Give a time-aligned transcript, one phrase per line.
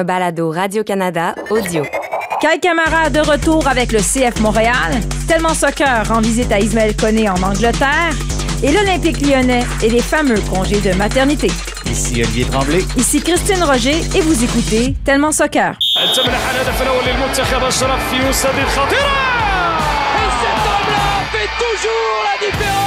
[0.00, 1.84] un balado Radio-Canada audio.
[2.40, 7.28] Kai Camara de retour avec le CF Montréal, tellement soccer en visite à Ismaël Koné
[7.28, 8.14] en Angleterre,
[8.62, 11.50] et l'Olympique lyonnais et les fameux congés de maternité.
[11.86, 12.82] Ici Olivier Tremblay.
[12.96, 15.72] Ici Christine Roger et vous écoutez Tellement soccer.
[15.72, 16.38] Et cet homme-là
[21.30, 22.79] fait toujours la différence.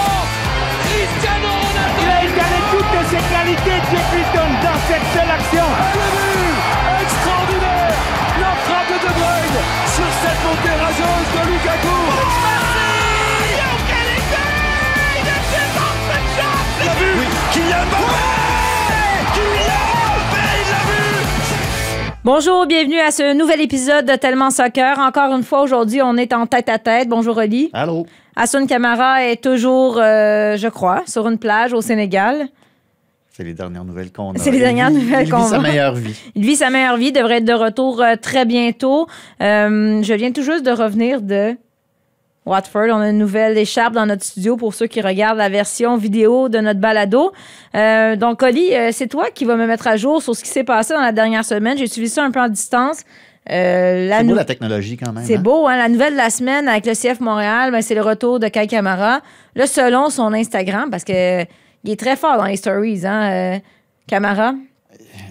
[22.23, 24.97] Bonjour, bienvenue à ce nouvel épisode de Tellement Soccer.
[24.99, 27.09] Encore une fois, aujourd'hui, on est en tête à tête.
[27.09, 27.69] Bonjour, Oli.
[27.73, 28.05] Allô?
[28.35, 32.47] Asun Camara est toujours, euh, je crois, sur une plage au Sénégal.
[33.29, 34.37] C'est les dernières nouvelles qu'on a.
[34.37, 35.59] C'est les Il dernières vit- nouvelles il qu'on vit sa a.
[35.59, 36.15] meilleure vie.
[36.35, 39.07] Il vit sa meilleure vie, devrait être de retour euh, très bientôt.
[39.41, 41.57] Euh, je viens tout juste de revenir de
[42.45, 42.87] Watford.
[42.91, 46.49] On a une nouvelle écharpe dans notre studio pour ceux qui regardent la version vidéo
[46.49, 47.31] de notre balado.
[47.75, 50.49] Euh, donc, Oli, euh, c'est toi qui vas me mettre à jour sur ce qui
[50.49, 51.77] s'est passé dans la dernière semaine.
[51.77, 53.03] J'ai suivi ça un peu en distance.
[53.49, 55.25] Euh, la C'est beau la technologie quand même.
[55.25, 55.41] c'est hein?
[55.41, 55.75] beau, hein?
[55.75, 58.67] La nouvelle de la semaine avec le CF Montréal, ben, c'est le retour de Kai
[58.67, 59.19] Camara.
[59.55, 61.41] Là, selon son Instagram, parce que
[61.83, 63.59] il est très fort dans les stories, hein, euh,
[64.07, 64.53] Camara.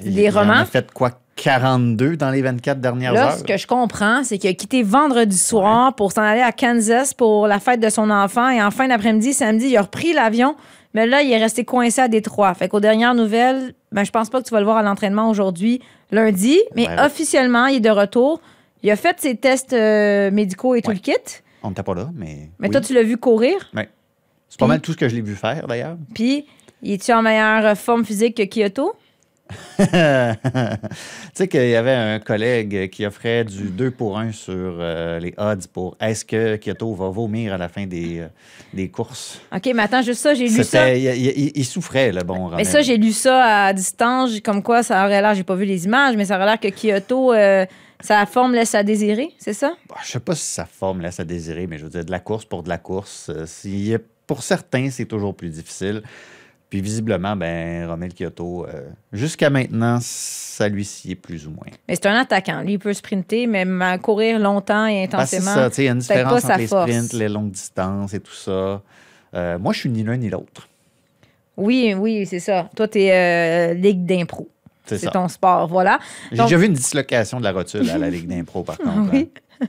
[0.05, 0.53] Il- des il en romans.
[0.61, 1.13] a fait quoi?
[1.37, 3.39] 42 dans les 24 dernières Là, heures?
[3.39, 7.15] ce que je comprends, c'est qu'il a quitté vendredi soir pour s'en aller à Kansas
[7.15, 8.49] pour la fête de son enfant.
[8.51, 10.57] Et en fin d'après-midi, samedi, il a repris l'avion.
[10.95, 12.53] Mais là, il est resté coincé à Détroit.
[12.55, 15.31] Fait qu'aux dernières nouvelles, ben, je pense pas que tu vas le voir à l'entraînement
[15.31, 16.61] aujourd'hui, lundi.
[16.77, 18.41] Mais Ouais, officiellement, il est de retour.
[18.83, 21.13] Il a fait ses tests euh, médicaux et tout le kit.
[21.63, 22.51] On n'était pas là, mais.
[22.59, 22.73] Mais oui.
[22.73, 23.55] toi, tu l'as vu courir.
[23.75, 23.89] Ouais.
[24.49, 25.97] C'est pas mal tout ce que je l'ai vu faire d'ailleurs.
[26.15, 26.45] Puis,
[26.83, 28.93] il est-tu en meilleure forme physique que Kyoto?
[29.79, 29.85] tu
[31.35, 35.35] sais qu'il y avait un collègue qui offrait du 2 pour 1 sur euh, les
[35.39, 38.29] odds pour est-ce que Kyoto va vomir à la fin des, euh,
[38.73, 39.41] des courses?
[39.55, 40.95] OK, mais attends, juste ça, j'ai lu ça.
[40.95, 42.67] Il, il- il souffrait, le bon Mais Rommel.
[42.67, 45.85] ça, j'ai lu ça à distance, comme quoi ça aurait l'air, j'ai pas vu les
[45.85, 47.67] images, mais ça aurait l'air que Kyoto, euh,
[48.01, 49.75] sa forme laisse à désirer, c'est ça?
[49.89, 52.11] Bah, Je sais pas si sa forme laisse à désirer, mais je veux dire, de
[52.11, 53.95] la course pour de la course, euh, si-
[54.27, 56.03] pour certains, c'est toujours plus difficile.
[56.73, 61.67] Puis visiblement, ben, Romel Kyoto, euh, jusqu'à maintenant, ça lui sied plus ou moins.
[61.87, 62.63] Mais c'est un attaquant.
[62.63, 65.55] Lui, il peut sprinter, mais ma- courir longtemps et Ben, c'est intensément.
[65.55, 66.91] ça, tu sais, il y a une différence entre les force.
[66.91, 68.81] sprints, les longues distances et tout ça.
[69.35, 70.67] Euh, moi, je suis ni l'un ni l'autre.
[71.59, 72.71] Oui, oui, c'est ça.
[72.75, 74.49] Toi, t'es euh, Ligue d'impro.
[74.87, 75.99] C'est C'est ton sport, voilà.
[76.31, 79.11] J'ai Donc- déjà vu une dislocation de la rotule à la Ligue d'impro, par contre.
[79.13, 79.31] Oui.
[79.61, 79.67] hein.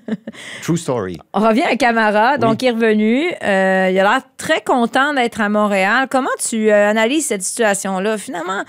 [0.64, 1.20] True story.
[1.34, 3.26] On revient à Camara, donc il est revenu.
[3.44, 6.08] Euh, il a l'air très content d'être à Montréal.
[6.10, 8.18] Comment tu euh, analyses cette situation-là?
[8.18, 8.64] Finalement,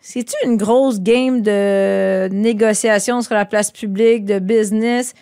[0.00, 5.12] c'est-tu une grosse game de négociation sur la place publique, de business?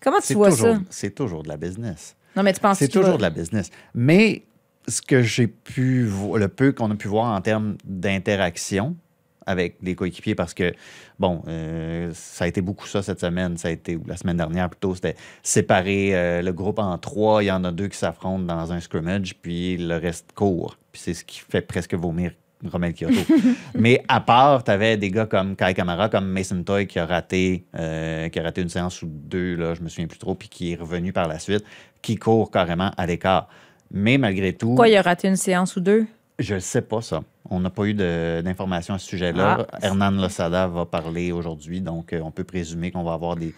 [0.00, 0.80] Comment tu C'est vois toujours, ça?
[0.90, 2.16] c'est toujours de la business.
[2.36, 3.70] Non, mais tu penses C'est qu'il toujours de la business.
[3.94, 4.42] Mais
[4.88, 8.96] ce que j'ai pu voir, le peu qu'on a pu voir en termes d'interaction
[9.48, 10.74] avec les coéquipiers, parce que,
[11.18, 14.36] bon, euh, ça a été beaucoup ça cette semaine, ça a été, ou la semaine
[14.36, 17.42] dernière plutôt, c'était séparer euh, le groupe en trois.
[17.42, 20.76] Il y en a deux qui s'affrontent dans un scrimmage, puis le reste court.
[20.92, 22.32] Puis c'est ce qui fait presque vomir
[22.66, 23.20] Romel Kyoto.
[23.74, 27.06] Mais à part, tu avais des gars comme Kai Kamara, comme Mason Toy qui a
[27.06, 30.34] raté, euh, qui a raté une séance ou deux, là, je me souviens plus trop,
[30.34, 31.64] puis qui est revenu par la suite,
[32.02, 33.48] qui court carrément à l'écart.
[33.90, 36.06] Mais malgré tout, Pourquoi il a raté une séance ou deux?
[36.38, 37.22] Je ne sais pas ça.
[37.50, 39.66] On n'a pas eu d'informations à ce sujet-là.
[39.72, 39.78] Ah.
[39.82, 43.54] Hernan Losada va parler aujourd'hui, donc euh, on peut présumer qu'on va avoir des,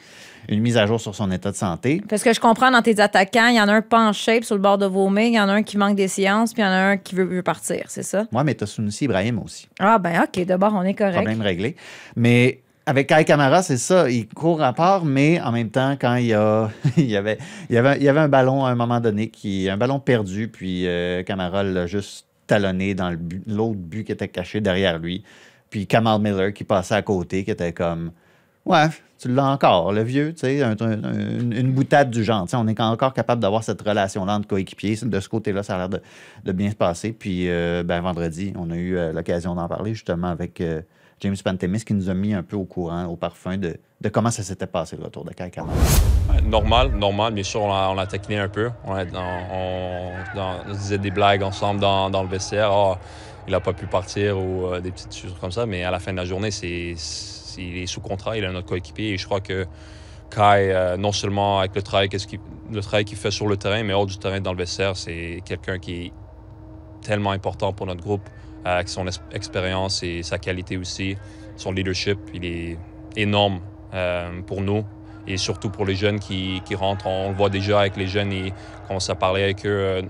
[0.49, 2.03] une mise à jour sur son état de santé.
[2.09, 4.45] Parce que je comprends dans tes attaquants, il y en a un pas en shape
[4.45, 6.63] sur le bord de vomir, il y en a un qui manque des séances, puis
[6.63, 8.27] il y en a un qui veut, veut partir, c'est ça?
[8.33, 9.69] Moi, mais tu as Sunusi Ibrahim aussi.
[9.79, 11.17] Ah, ben OK, d'abord, on est correct.
[11.17, 11.77] Problème réglé.
[12.17, 14.09] Mais avec Kai Kamara, c'est ça.
[14.09, 16.71] Il court à part, mais en même temps, quand il y a.
[16.97, 19.29] il, y avait, il, y avait, il y avait un ballon à un moment donné,
[19.29, 24.05] qui, un ballon perdu, puis euh, Kamara l'a juste talonné dans le but- l'autre but
[24.05, 25.23] qui était caché derrière lui.
[25.71, 28.11] Puis Kamal Miller qui passait à côté, qui était comme.
[28.67, 28.89] Ouais,
[29.21, 32.47] tu l'as encore, le vieux, tu sais, un- un- une, boutade du genre.
[32.53, 34.97] On est encore capable d'avoir cette relation-là entre coéquipiers.
[35.03, 36.01] De ce côté-là, ça a l'air de,
[36.45, 37.13] de bien se passer.
[37.13, 40.83] Puis, euh, ben, vendredi, on a eu euh, l'occasion d'en parler justement avec euh,
[41.21, 43.77] James Pantemis qui nous a mis un peu au courant, au parfum de,
[44.11, 45.31] comment ça s'était passé le retour de.
[45.31, 47.35] Ouais, Normal, normal.
[47.35, 48.71] Bien sûr, on l'a, taquiné un peu.
[48.87, 49.05] On, a-
[50.73, 52.71] disait des blagues ensemble dans, le vestiaire.
[52.73, 52.99] Ah,
[53.47, 55.67] il n'a pas pu partir ou euh, des petites choses comme ça.
[55.67, 56.95] Mais à la fin de la journée, c'est,
[57.59, 58.37] il est sous contrat.
[58.39, 59.11] Il est notre coéquipier.
[59.13, 59.67] Et je crois que
[60.31, 60.41] Kai,
[60.73, 62.41] euh, non seulement avec le travail, qu'est-ce qu'il-
[62.71, 65.43] le travail qu'il fait sur le terrain, mais hors du terrain dans le vestiaire, c'est
[65.45, 66.13] quelqu'un qui est
[67.03, 68.23] tellement important pour notre groupe,
[68.65, 71.17] avec son expérience et sa qualité aussi,
[71.57, 72.19] son leadership.
[72.35, 72.79] Il est
[73.17, 73.61] énorme
[73.95, 74.85] euh, pour nous
[75.27, 77.07] et surtout pour les jeunes qui, rentrent.
[77.07, 78.53] On le voit déjà avec les jeunes, ils
[78.87, 80.03] commencent à parler avec eux euh,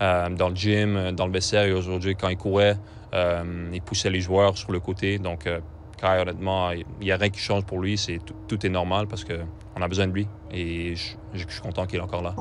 [0.00, 1.64] euh, dans le gym, euh, dans le vestiaire.
[1.64, 2.76] Et aujourd'hui, quand ils couraient,
[3.14, 5.18] euh, ils poussaient les joueurs sur le côté.
[5.18, 5.60] Donc, euh,
[6.00, 8.04] Kai, honnêtement, il n'y a rien qui change pour lui.
[8.48, 10.26] Tout est normal parce qu'on a besoin de lui.
[10.50, 12.34] Et je, je suis content qu'il est encore là.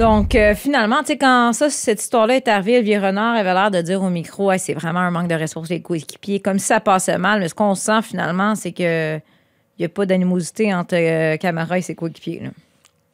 [0.00, 3.70] Donc, euh, finalement, tu sais, quand ça, cette histoire-là est arrivée, Olivier Renard avait l'air
[3.70, 6.64] de dire au micro, Hey, c'est vraiment un manque de pour les coéquipiers, comme si
[6.64, 7.40] ça passait mal.
[7.40, 11.76] Mais ce qu'on sent finalement, c'est que il n'y a pas d'animosité entre euh, Camara
[11.76, 12.40] et ses coéquipiers.
[12.44, 12.48] là.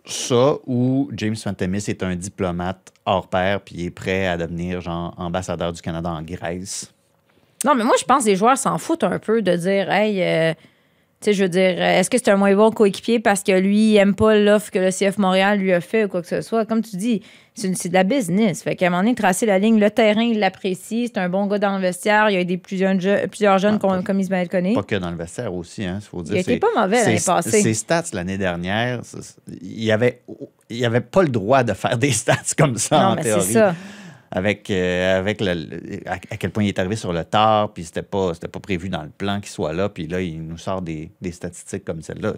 [0.05, 4.81] Ça, ou James Fantemis est un diplomate hors pair, puis il est prêt à devenir
[4.81, 6.93] genre ambassadeur du Canada en Grèce.
[7.65, 10.23] Non, mais moi, je pense que les joueurs s'en foutent un peu de dire, hey,
[10.23, 10.55] euh,
[11.21, 13.53] tu sais, je veux dire, euh, est-ce que c'est un moins bon coéquipier parce que
[13.53, 16.29] lui, il aime pas l'offre que le CF Montréal lui a fait ou quoi que
[16.29, 16.67] ce soit?
[16.67, 17.23] Comme tu dis,
[17.55, 18.63] c'est de la business.
[18.63, 21.47] Fait qu'à un moment donné, tracer la ligne, le terrain, il l'apprécie, c'est un bon
[21.47, 24.21] gars dans le vestiaire, il y a des plus jeunes, je- plusieurs jeunes Ah, comme,
[24.21, 24.75] Ismaël Koné.
[24.75, 26.37] Pas que dans le vestiaire aussi, hein, faut dire.
[26.37, 27.63] Il c'est- pas mauvais l'année ses- passée.
[27.63, 29.01] Ses stats l'année dernière,
[29.63, 30.21] il n'y avait,
[30.69, 33.29] il avait pas le droit de faire des stats comme ça Non, en mais c'est
[33.31, 33.53] théorie.
[33.55, 33.75] ça.
[34.31, 37.84] Avec, euh, avec le, à, à quel point il est arrivé sur le tard, puis
[37.84, 40.58] c'était pas, c'était pas prévu dans le plan qu'il soit là, puis là, il nous
[40.58, 42.32] sort des, des statistiques comme celle-là.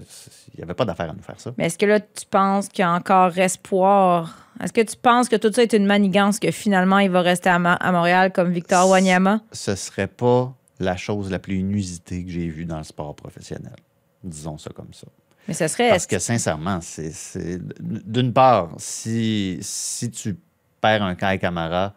[0.55, 1.53] Il n'y avait pas d'affaire à nous faire ça.
[1.57, 4.47] Mais est-ce que là, tu penses qu'il y a encore espoir?
[4.63, 7.49] Est-ce que tu penses que tout ça est une manigance, que finalement, il va rester
[7.49, 9.41] à, Ma- à Montréal comme Victor Wanyama?
[9.53, 13.75] Ce serait pas la chose la plus inusitée que j'ai vue dans le sport professionnel.
[14.23, 15.07] Disons ça comme ça.
[15.47, 15.89] Mais ce serait.
[15.89, 20.37] Parce que sincèrement, c'est- d'une part, si, si tu
[20.81, 21.95] perds un Kai Camara,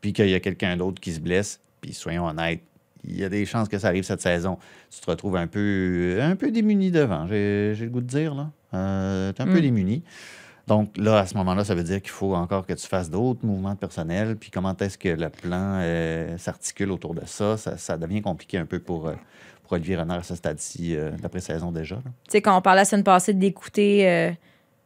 [0.00, 2.62] puis qu'il y a quelqu'un d'autre qui se blesse, puis soyons honnêtes,
[3.04, 4.58] il y a des chances que ça arrive cette saison.
[4.90, 8.34] Tu te retrouves un peu, un peu démuni devant, j'ai le goût de dire.
[8.34, 8.50] là.
[8.74, 9.62] Euh, tu es un peu Mm.
[9.62, 10.02] démuni.
[10.68, 13.44] Donc là, à ce moment-là, ça veut dire qu'il faut encore que tu fasses d'autres
[13.44, 14.36] mouvements de personnel.
[14.36, 17.56] Puis comment est-ce que le plan euh, s'articule autour de ça?
[17.56, 17.76] ça?
[17.76, 19.14] ça devient compliqué un peu pour, euh,
[19.64, 21.96] pour Olivier Renard à ce stade-ci, euh, d'après-saison déjà.
[21.96, 22.02] là.
[22.04, 24.32] Tu sais, quand on parlait la semaine passée d'écouter,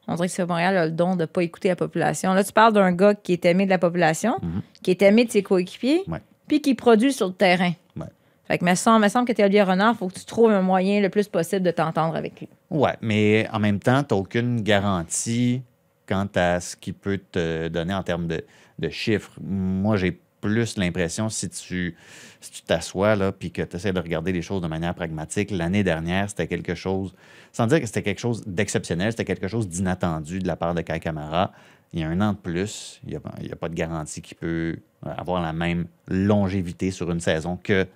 [0.09, 2.33] on dirait que c'est Montréal a le don de ne pas écouter la population.
[2.35, 4.63] Là, tu parles d'un gars qui est aimé de la population, Mhm.
[4.83, 6.21] qui est aimé de ses coéquipiers, Ouais.
[6.49, 7.73] puis qui produit sur le terrain.
[7.97, 8.07] Ouais.
[8.47, 10.25] Fait que, me semble, me semble que tu es Olivier Renard, il faut que tu
[10.25, 12.49] trouves un moyen le plus possible de t'entendre avec lui.
[12.71, 15.63] Ouais, mais en même temps, tu n'as aucune garantie
[16.09, 18.45] quant à ce qu'il peut te donner en termes de,
[18.79, 19.33] de chiffres.
[19.43, 21.97] Moi, j'ai plus l'impression, si tu
[22.41, 25.51] si tu t'assois là puis que tu essaies de regarder les choses de manière pragmatique,
[25.51, 27.15] l'année dernière, c'était quelque chose,
[27.53, 30.83] sans dire que c'était quelque chose d'exceptionnel, c'était quelque chose d'inattendu de la part de
[30.83, 31.53] Kai Kamara.
[31.93, 34.77] Il y a un an de plus, il n'y a, pas- de garantie qu'il peut
[35.03, 37.87] avoir la même longévité sur une saison que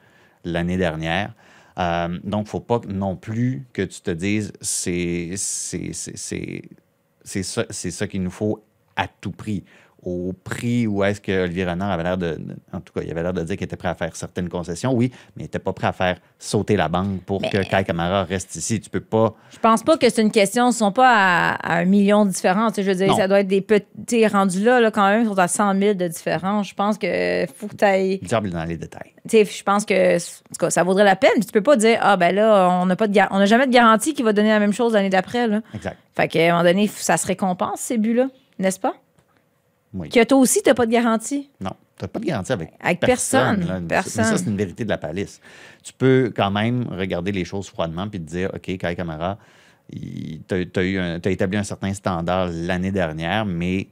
[0.44, 1.34] l'année dernière.
[1.78, 5.78] Euh, donc, il ne faut pas non plus que tu te dises c'est ça,
[7.70, 8.62] c'est ça qu'il nous faut
[8.96, 9.64] à tout prix.
[10.02, 12.38] Au prix où est-ce que Olivier Renard avait l'air de.
[12.72, 14.92] En tout cas, il avait l'air de dire qu'il était prêt à faire certaines concessions,
[14.94, 18.24] oui, mais il n'était pas prêt à faire sauter la banque pour que Kai Kamara
[18.24, 18.80] reste ici.
[18.80, 19.34] Tu peux pas.
[19.50, 22.30] Je pense pas que c'est une question, ils sont pas à, à un million de
[22.32, 23.16] sais, Je veux dire, Non.
[23.16, 25.94] ça doit être des petits rendus là, là, quand même, ils sont à 100 000
[25.94, 26.68] de différence.
[26.68, 28.18] Je pense que faut que tu ailles.
[28.22, 29.12] Le diable dans les détails.
[29.28, 31.44] Tu sais, je pense que en tout cas, ça vaudrait la peine.
[31.44, 33.72] Tu peux pas dire ah ben là on n'a pas de on n'a jamais de
[33.72, 35.46] garantie qu'il va donner la même chose l'année d'après.
[35.74, 35.98] Exact.
[36.16, 38.94] Fait qu'à un moment donné ça se récompense ces buts là, n'est-ce pas?
[39.92, 40.08] Oui.
[40.08, 41.50] Que toi aussi t'as pas de garantie?
[41.60, 43.80] Non, tu n'as pas de garantie avec, Avec personne, là.
[43.80, 44.24] Mais personne.
[44.24, 45.40] ça, c'est une vérité de la palisse.
[45.82, 49.38] Tu peux quand même regarder les choses froidement puis te dire OK, Kai Kamara,
[49.92, 53.88] tu as, établi un certain standard l'année dernière, mais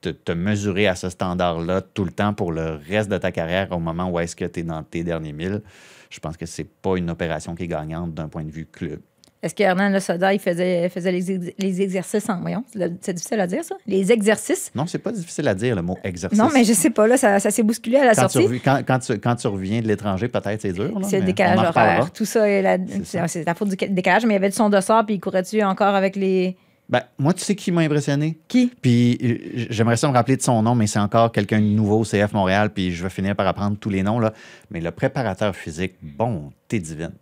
[0.00, 3.70] te, te mesurer à ce standard-là tout le temps pour le reste de ta carrière
[3.72, 5.62] au moment où est-ce que tu es dans tes derniers milles,
[6.10, 9.00] je pense que c'est pas une opération qui est gagnante d'un point de vue club.
[9.42, 12.64] Est-ce que Hernan Soda il faisait faisait les, ex- les exercices en voyons
[13.00, 13.74] c'est difficile à dire ça?
[13.86, 14.70] Les exercices?
[14.74, 16.38] Non, c'est pas difficile à dire le mot exercice.
[16.38, 18.46] Non mais je sais pas là ça, ça s'est bousculé à la quand sortie.
[18.48, 20.96] revi- quand, quand tu, quand tu reviens de l'étranger, peut-être c'est dur.
[21.02, 22.10] C'est le décalage horaire.
[22.12, 24.70] Tout ça, la- C'est la faute du ca- décalage, mais il y avait du son
[24.70, 26.56] de sort, puis il courait-tu encore avec les.
[26.88, 28.38] Ben, moi, tu sais qui m'a impressionné?
[28.48, 28.70] Qui?
[28.82, 32.00] Puis euh, j'aimerais ça me rappeler de son nom, mais c'est encore quelqu'un de nouveau
[32.00, 34.18] au CF Montréal, puis je vais finir par apprendre tous les noms.
[34.18, 34.32] Là.
[34.70, 37.12] Mais le préparateur physique, bon, t'es divine.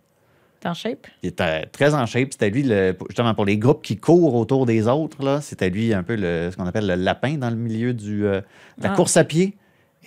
[0.61, 1.07] T'es en shape?
[1.23, 2.29] Il était très en shape.
[2.31, 5.93] C'était lui, le- justement, pour les groupes qui courent autour des autres, là, c'était lui
[5.93, 8.41] un peu le, ce qu'on appelle le lapin dans le milieu du, euh,
[8.77, 8.95] de la Ah.
[8.95, 9.55] course à pied.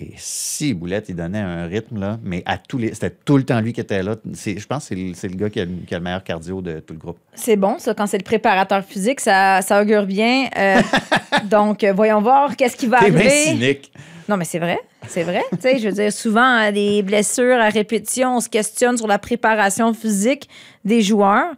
[0.01, 2.95] Et si Boulette, il donnait un rythme, là, mais à tous les.
[2.95, 4.17] C'était tout le temps lui qui était là.
[4.33, 6.61] C'est- Je pense que c'est le, gars qui a, le- qui a le meilleur cardio
[6.63, 7.19] de tout le groupe.
[7.35, 10.49] C'est bon, ça, quand c'est le préparateur physique, ça, ça augure bien.
[10.57, 10.81] Euh,
[11.51, 13.45] donc, euh, voyons voir qu'est-ce qui va T'es bien arriver.
[13.45, 13.93] cynique.
[14.29, 15.43] Non, mais c'est vrai, c'est vrai.
[15.53, 19.07] Tu sais, je veux dire, souvent, euh, des blessures à répétition, on se questionne sur
[19.07, 20.49] la préparation physique
[20.85, 21.53] des joueurs.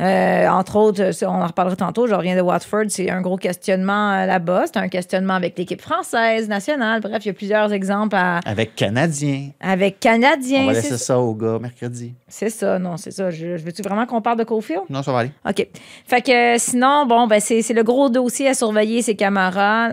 [0.00, 3.36] Euh, entre autres, ça, on en reparlera tantôt, je reviens de Watford, c'est un gros
[3.36, 4.64] questionnement euh, là-bas.
[4.64, 7.02] C'est un questionnement avec l'équipe française, nationale.
[7.02, 9.50] Bref, il y a plusieurs exemples à- Avec Canadien.
[9.60, 10.64] avec On Canadiens.
[10.66, 12.14] va c'est laisser ça aux gars mercredi.
[12.28, 13.30] C'est ça, non, c'est ça.
[13.30, 14.84] Je, je veux-tu vraiment qu'on parle de Cofield?
[14.88, 15.32] Non, ça va aller.
[15.46, 15.66] OK.
[16.06, 19.90] Fait que euh, sinon, bon, ben c'est c'est le gros dossier à surveiller, c'est Camara,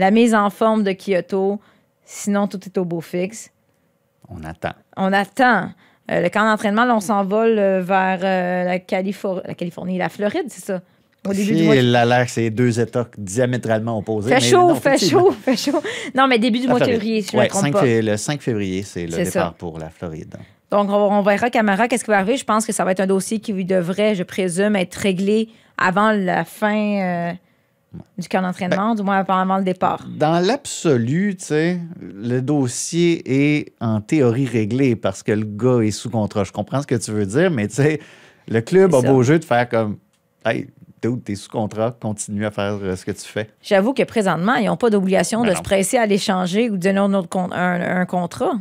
[0.00, 1.60] la mise en forme de Kyoto.
[2.04, 3.50] Sinon, tout est au beau fixe.
[4.28, 4.72] On attend.
[4.96, 5.70] On attend.
[6.10, 10.08] Euh, le camp d'entraînement, là, on s'envole euh, vers euh, la, Califor- la Californie, la
[10.08, 10.80] Floride, c'est ça?
[11.28, 14.30] Au début du mois de Il a l'air que c'est deux États diamétralement opposés.
[14.32, 15.82] Fait chaud, non, fait chaud, fait chaud.
[16.14, 17.82] Non, mais début du La mois de février, si je me trompe 5 pas.
[17.84, 19.54] le 5 février, c'est le départ ça.
[19.58, 20.34] pour la Floride.
[20.70, 22.38] Donc, on, on verra Camara, qu'est-ce qui va arriver.
[22.38, 26.10] Je pense que ça va être un dossier qui devrait, je présume, être réglé avant
[26.12, 27.34] la fin
[28.18, 30.06] du camp Ben d'entraînement, du moins avant le départ.
[30.16, 33.22] Dans l'absolu, tu sais, le dossier
[33.60, 36.44] est en théorie réglé parce que le gars est sous contrat.
[36.44, 38.00] Je comprends ce que tu veux dire, mais tu sais,
[38.48, 39.10] le club a ça.
[39.12, 39.98] beau jeu de faire comme
[40.44, 40.68] Hey,
[41.02, 43.50] dude, t'es sous contrat, continue à faire euh, ce que tu fais.
[43.62, 45.58] J'avoue que présentement, ils n'ont pas d'obligation Ben de non.
[45.58, 48.52] se presser à l'échanger ou de donner un, autre con- un, un contrat.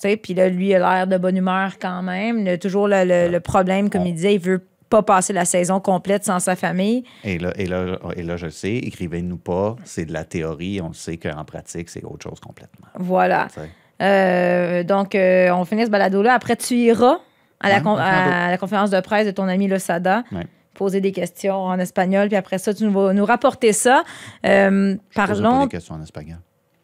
[0.00, 2.38] Tu sais, Puis là, lui, il a l'air de bonne humeur quand même.
[2.38, 5.44] Il a toujours le, le- le problème, comme il disait, il veut pas passer la
[5.46, 7.04] saison complète sans sa famille.
[7.24, 10.80] Et là, et là, et là je le sais, écrivez-nous pas, c'est de la théorie,
[10.82, 12.88] on le sait qu'en pratique, c'est autre chose complètement.
[12.96, 13.48] Voilà.
[14.02, 16.34] Euh, donc, euh, on finit ce balado-là.
[16.34, 17.18] Après, tu iras
[17.60, 20.24] à la, à la conférence de presse de ton ami Losada.
[20.32, 20.46] Ouais.
[20.74, 24.02] Poser des questions en espagnol, puis après ça, tu nous, vas nous rapporter ça.
[24.46, 25.62] Euh, Je poserai pas parlons.
[25.64, 26.38] des questions en espagnol.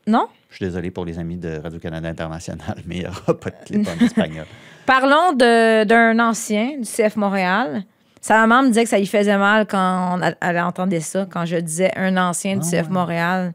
[0.06, 0.28] Non?
[0.50, 3.56] Je suis désolé pour les amis de Radio-Canada International, mais il n'y aura pas de
[3.64, 4.44] clip en espagnol.
[4.84, 7.84] Parlons d'un ancien du CF Montréal.
[8.26, 11.28] Sa maman me disait que ça lui faisait mal quand on a- elle entendait ça,
[11.30, 13.52] quand je disais un ancien du CF Montréal.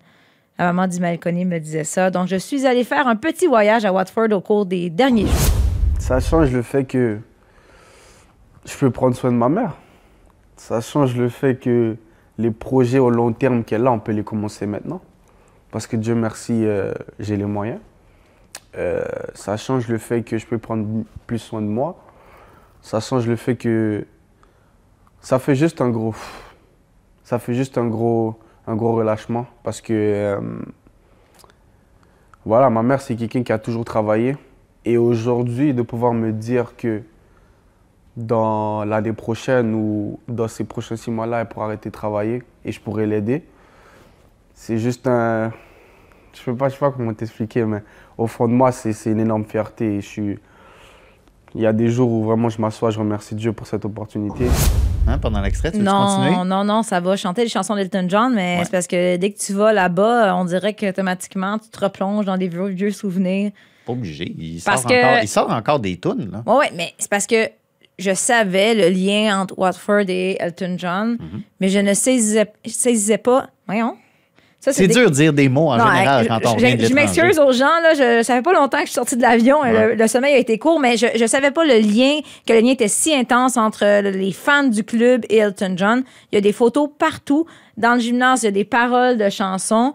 [0.57, 2.09] La maman d'Imael Conny me disait ça.
[2.09, 5.51] Donc, je suis allée faire un petit voyage à Watford au cours des derniers jours.
[5.99, 7.19] Ça change le fait que
[8.63, 9.73] je peux prendre soin de ma mère.
[10.55, 11.97] Ça change le fait que
[12.37, 15.01] les projets au long terme qu'elle a, on peut les commencer maintenant.
[15.71, 17.79] Parce que Dieu merci, euh, j'ai les moyens.
[18.77, 20.87] Euh, ça change le fait que je peux prendre
[21.27, 22.01] plus soin de moi.
[22.81, 24.05] Ça change le fait que
[25.21, 26.15] ça fait juste un gros,
[27.23, 28.35] ça fait juste un gros,
[28.67, 30.39] un gros relâchement parce que euh,
[32.45, 34.35] voilà, ma mère c'est quelqu'un qui a toujours travaillé
[34.85, 37.03] et aujourd'hui de pouvoir me dire que
[38.17, 42.71] dans l'année prochaine ou dans ces prochains six mois-là, elle pourra arrêter de travailler et
[42.71, 43.43] je pourrai l'aider.
[44.53, 45.51] C'est juste un.
[46.33, 47.83] Je ne sais, pas- comment t'expliquer, mais
[48.17, 49.99] au fond de moi, c'est une énorme fierté.
[50.17, 54.45] Il y a des jours où vraiment je m'assois, je remercie Dieu pour cette opportunité.
[55.07, 56.31] Hein, pendant l'extrait, tu veux continuer?
[56.31, 58.63] Non, non, non, ça va chanter les chansons d'Elton John, mais Ouais.
[58.65, 62.37] c'est parce que dès que tu vas là-bas, on dirait qu'automatiquement, tu te replonges dans
[62.37, 63.51] des vieux, vieux souvenirs.
[63.85, 64.33] Pas obligé.
[64.37, 66.29] Il, Parce sort que- encore, il sort encore des tunes.
[66.31, 66.43] Là.
[66.45, 67.49] Oui, ouais, mais c'est parce que
[67.97, 71.41] je savais le lien entre Watford et Elton John, Mhm.
[71.59, 73.47] mais je ne saisissais, saisissais pas.
[73.67, 73.95] Voyons.
[74.63, 76.85] C'est des- dur de dire des mots en Non, général je- quand on vient de
[76.85, 79.21] je m'excuse aux gens, là, je, ça fait pas longtemps que je suis sortie de
[79.23, 79.57] l'avion
[79.97, 82.71] le, sommeil a été court, mais je, je savais pas le lien, que le lien
[82.71, 86.03] était si intense entre les fans du club et Elton John.
[86.31, 87.45] Il y a des photos partout.
[87.77, 89.93] Dans le gymnase, il y a des paroles de chansons.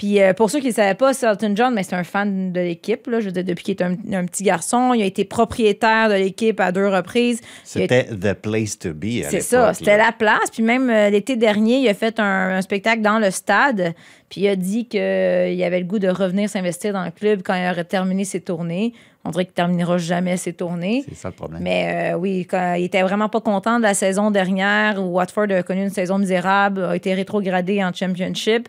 [0.00, 2.60] Puis euh, pour ceux qui ne savaient pas, Elton John, mais c'est un fan de
[2.60, 3.06] l'équipe.
[3.06, 3.20] là.
[3.20, 6.14] Je veux dire, depuis qu'il est un, un petit garçon, il a été propriétaire de
[6.14, 7.42] l'équipe à deux reprises.
[7.64, 9.22] C'était the place to be.
[9.28, 10.50] c'est ça, c'était la place.
[10.50, 13.92] Puis même euh, l'été dernier, il a fait un, un spectacle dans le stade.
[14.30, 17.54] Puis il a dit qu'il avait le goût de revenir s'investir dans le club quand
[17.54, 18.94] il aurait terminé ses tournées.
[19.26, 21.04] On dirait qu'il ne terminera jamais ses tournées.
[21.10, 21.62] C'est ça le problème.
[21.62, 25.50] Mais euh, oui, quand il était vraiment pas content de la saison dernière où Watford
[25.50, 28.66] a connu une saison misérable, a été rétrogradé en Championship.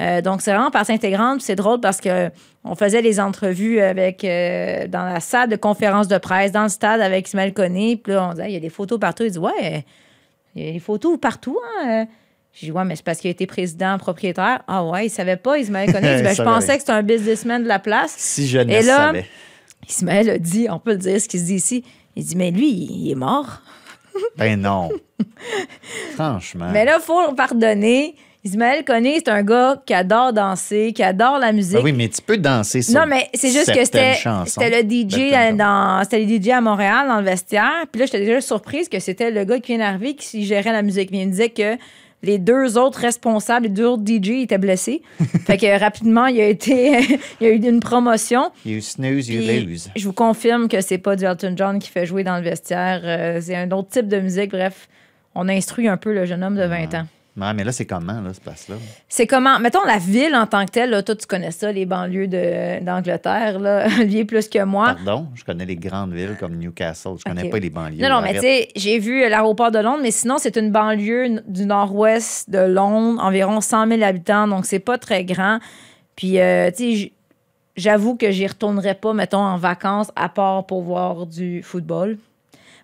[0.00, 1.38] Euh, donc, c'est vraiment partie intégrante.
[1.38, 2.30] Puis C'est drôle parce que
[2.64, 6.68] on faisait les entrevues avec euh, dans la salle de conférence de presse, dans le
[6.68, 7.96] stade avec Ismaël Koné.
[7.96, 9.24] Puis là, on disait, il y a des photos partout.
[9.24, 9.84] Il dit, ouais,
[10.54, 11.58] il y a des photos partout.
[11.82, 12.06] Hein?
[12.52, 14.62] J'ai dit, ouais, mais c'est parce qu'il a été président, propriétaire.
[14.66, 16.12] Ah ouais, il savait pas, Ismaël Koné.
[16.12, 18.14] Il dit, Ben, je pensais que c'était un businessman de la place.
[18.16, 19.26] Si je ne Et là, savais.
[19.88, 21.84] Ismaël a dit, on peut le dire, ce qu'il se dit ici.
[22.16, 23.60] Il dit, mais lui, il il est mort.
[24.36, 24.90] Ben non.
[26.14, 26.68] Franchement.
[26.72, 28.14] Mais là, il faut pardonner.
[28.42, 31.74] Ismaël Koné, c'est un gars qui adore danser, qui adore la musique.
[31.74, 34.14] Ben oui, mais tu peux danser sur non, mais c'est juste que c'était
[34.46, 35.56] c'était le DJ John.
[35.58, 37.84] dans c'était les DJ à Montréal dans le vestiaire.
[37.92, 40.80] Puis là, j'étais déjà surprise que c'était le gars qui vient d'arriver qui gérait la
[40.80, 41.10] musique.
[41.10, 41.76] Mais il me disait que
[42.22, 45.02] les deux autres responsables, les deux autres DJ étaient blessés.
[45.44, 46.98] fait que rapidement, il a été
[47.42, 48.52] il y a eu une promotion.
[48.64, 49.90] You snooze, you Puis, lose.
[49.94, 53.02] je vous confirme que c'est pas du Elton John qui fait jouer dans le vestiaire.
[53.04, 54.50] Euh, c'est un autre type de musique.
[54.50, 54.88] Bref,
[55.34, 57.06] on instruit un peu le jeune homme de 20 ans.
[57.40, 58.76] Ouais, mais là, c'est comment, là, ce place-là?
[59.08, 61.86] C'est comment, mettons la ville en tant que telle, là, toi tu connais ça, les
[61.86, 62.28] banlieues
[62.82, 63.88] d'Angleterre, là,
[64.28, 64.94] plus que moi.
[64.94, 67.12] Pardon, je connais les grandes villes comme Newcastle.
[67.18, 68.02] Je connais pas les banlieues.
[68.02, 71.42] Non, non, mais tu sais, j'ai vu l'aéroport de Londres, mais sinon, c'est une banlieue
[71.46, 75.58] du nord-ouest de Londres, environ 100 000 habitants, donc c'est pas très grand.
[76.16, 77.12] Puis, euh, tu sais,
[77.76, 82.18] j'avoue que j'y retournerais pas, mettons, en vacances, à part pour voir du football.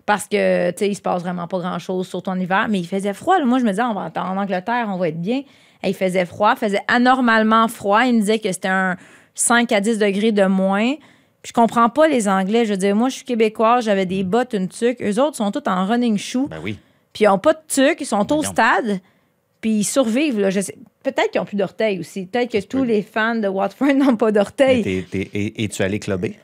[0.07, 2.65] Parce que, tu sais, il se passe vraiment pas grand-chose, surtout en hiver.
[2.69, 3.37] Mais il faisait froid.
[3.37, 3.45] là.
[3.45, 5.43] Moi, je me disais, on va en Angleterre, on va être bien.
[5.83, 8.03] Et il faisait froid, il faisait anormalement froid.
[8.05, 8.95] Il me disait que c'était un
[9.35, 10.95] 5 à 10 degrés de moins.
[11.43, 12.65] Puis je comprends pas les Anglais.
[12.65, 15.01] Je veux dire, moi, je suis québécoise, j'avais des bottes, une tuque.
[15.01, 16.47] Eux autres sont tous en running shoe.
[16.49, 16.79] Ben oui.
[17.13, 18.51] Puis ils ont pas de tuque, ils sont au Voyons.
[18.51, 18.99] stade.
[19.61, 20.39] Puis ils survivent.
[20.39, 20.49] Là.
[20.49, 22.25] Je sais- Peut-être qu'ils ont plus d'orteils aussi.
[22.27, 25.05] Peut-être que tous les fans de Watford n'ont pas d'orteils.
[25.11, 26.37] t'es- et- Es-tu allé clubber?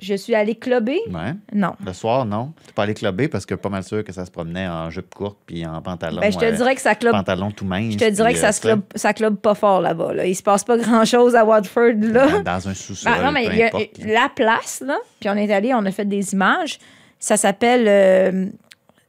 [0.00, 0.98] Je suis allée clubber?
[1.10, 1.34] Ouais.
[1.52, 1.72] Non.
[1.84, 2.52] Le soir, non.
[2.66, 5.14] T'es pas allé clubber parce que pas mal sûr que ça se promenait en jupe
[5.14, 6.20] courte puis en pantalon.
[6.20, 7.92] Ben, je te euh, dirais que ça club Pantalon tout mince.
[7.94, 10.14] Je te dirais puis, que ça euh, se club, ça club pas fort là-bas.
[10.14, 10.26] Là.
[10.26, 11.94] Il se passe pas grand-chose à Watford.
[12.00, 12.40] Là.
[12.42, 13.12] Dans, un sous-sol.
[13.12, 13.70] Ben, non, mais il y a
[14.06, 14.96] la place, là.
[15.20, 16.78] Puis on est allé, on a fait des images.
[17.18, 17.86] Ça s'appelle.
[17.86, 18.46] euh,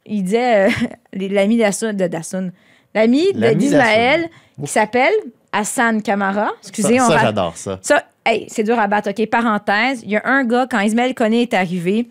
[0.06, 0.68] il disait.
[0.68, 0.72] euh,
[1.14, 1.58] l'ami.
[1.58, 2.52] De, d'Assun.
[2.94, 4.30] L'ami d'Ismaël,
[4.62, 5.14] qui s'appelle
[5.52, 6.50] Hassan Kamara.
[6.62, 7.80] Excusez, ça, on ça, j'adore ça.
[7.82, 9.10] Ça, hey, c'est dur à battre.
[9.10, 10.02] OK, parenthèse.
[10.04, 12.10] Il y a un gars, quand Ismaël Koné est arrivé,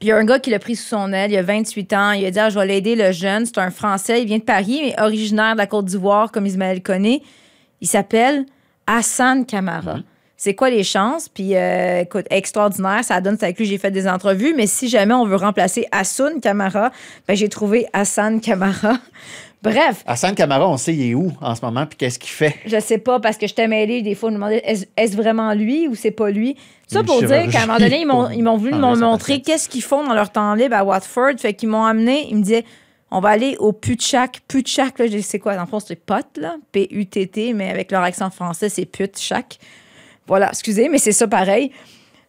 [0.00, 2.12] il y a un gars qui l'a pris sous son aile, il a 28 ans.
[2.12, 3.46] Il a dit ah, Je vais l'aider, le jeune.
[3.46, 6.82] C'est un Français, il vient de Paris, mais originaire de la Côte d'Ivoire, comme Ismaël
[6.82, 7.22] Koné.
[7.80, 8.46] Il s'appelle
[8.86, 9.96] Hassan Kamara.
[9.96, 10.04] Mhm.
[10.40, 11.28] C'est quoi les chances?
[11.28, 13.02] Puis, euh, écoute, extraordinaire.
[13.02, 14.54] Ça donne, c'est avec lui j'ai fait des entrevues.
[14.56, 16.92] Mais si jamais on veut remplacer Hassan Kamara,
[17.26, 18.98] ben, j'ai trouvé Hassan Kamara.
[19.62, 22.54] Bref, Hassan Camara, on sait il est où en ce moment puis qu'est-ce qu'il fait.
[22.64, 24.62] je sais pas, parce que je t'ai mêlé, des fois, on me demandait
[24.96, 26.56] est-ce vraiment lui ou c'est pas lui?
[26.86, 29.06] Ça pour dire qu'à un moment donné, ils m'ont, pour ils m'ont voulu enlever me
[29.06, 31.38] montrer qu'est-ce qu'ils font dans leur temps libre à Watford.
[31.38, 32.64] Fait qu'ils m'ont amené, ils me disaient
[33.10, 34.40] on va aller au Putchak.
[34.46, 36.56] Putchak, là, je sais quoi, dans le fond, c'est pot, là.
[36.72, 39.58] P-U-T-T, mais avec leur accent français, c'est Putchak.
[40.26, 41.72] Voilà, excusez, mais c'est ça pareil.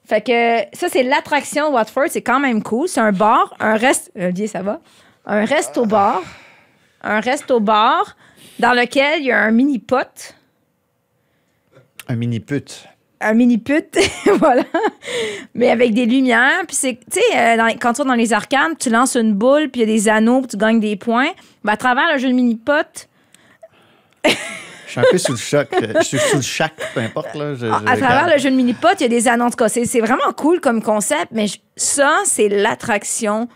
[0.05, 2.07] Fait que ça, c'est l'attraction Watford.
[2.09, 2.87] C'est quand même cool.
[2.87, 4.11] C'est un bar, un reste.
[4.17, 4.79] Olivier, ça va?
[5.25, 6.23] Un resto-bar.
[7.01, 8.15] Un resto-bar
[8.59, 10.35] dans lequel il y a un mini-pot.
[12.07, 12.85] Un mini pute.
[13.21, 13.97] un mini pute,
[14.39, 14.63] voilà,
[15.53, 16.65] mais avec des lumières.
[16.67, 19.81] Puis c'est, tu sais, euh, quand tu dans les arcades, tu lances une boule, puis
[19.81, 21.29] il y a des anneaux, puis tu gagnes des points.
[21.63, 23.07] Ben, à travers le jeu de mini pot,
[24.25, 24.31] Je
[24.87, 25.67] suis un peu sous le choc.
[25.97, 27.35] Je suis sous le choc, peu importe.
[27.35, 27.53] Là.
[27.55, 29.49] Je- à, je à travers le jeu de mini pot, il y a des anneaux.
[29.51, 33.47] Cas, c'est, c'est vraiment cool comme concept, mais je- ça, c'est l'attraction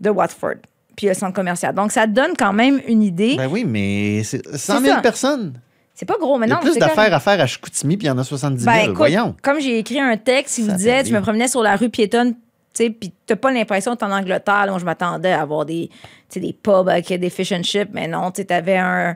[0.00, 0.56] de Watford.
[0.96, 1.74] Puis le centre commercial.
[1.74, 3.36] Donc, ça te donne quand même une idée.
[3.36, 5.00] Ben oui, mais c'est 100 C'est 000 ça.
[5.00, 5.54] personnes.
[5.94, 6.60] c'est pas gros, mais Il y a non.
[6.62, 8.84] plus d'affaires à faire à Chicoutimi, puis il y en a 70 Ben, 000.
[8.84, 9.34] écoute, Voyons.
[9.42, 12.32] Comme j'ai écrit un texte, il me disait, tu me promenais sur la rue piétonne,
[12.34, 12.38] tu
[12.84, 14.64] sais, puis t'as pas l'impression que t'es en Angleterre.
[14.66, 15.90] Là, moi, je m'attendais à avoir des,
[16.34, 19.14] des pubs avec des fish and chips, mais non, tu sais, t'avais un,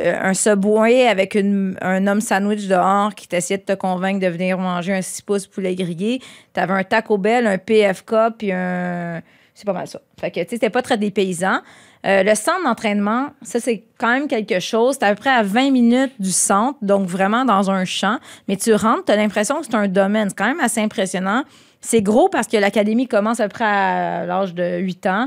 [0.00, 4.26] euh, un Subway avec une- un homme sandwich dehors qui t'essayait de te convaincre de
[4.28, 6.20] venir manger un 6 pouces poulet grillé.
[6.52, 9.20] T'avais un Taco Bell, un PFK, puis un...
[9.54, 10.00] C'est pas mal ça.
[10.20, 11.60] Fait que, tu sais, c'était pas très dépaysant.
[12.06, 14.96] Euh, le centre d'entraînement, ça, c'est quand même quelque chose.
[14.98, 18.18] C'est à peu près à 20 minutes du centre, donc vraiment dans un champ.
[18.48, 20.28] Mais tu rentres, tu as l'impression que c'est un domaine.
[20.28, 21.44] C'est quand même assez impressionnant.
[21.80, 25.26] C'est gros parce que l'académie commence à peu près à l'âge de 8 ans.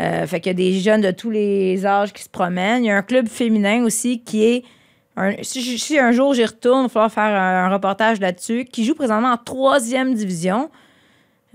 [0.00, 2.84] Euh, fait qu'il y a des jeunes de tous les âges qui se promènent.
[2.84, 4.64] Il y a un club féminin aussi qui est.
[5.16, 8.84] un- si, un jour j'y retourne, il va falloir faire un, un reportage là-dessus, qui
[8.84, 10.70] joue présentement en troisième division.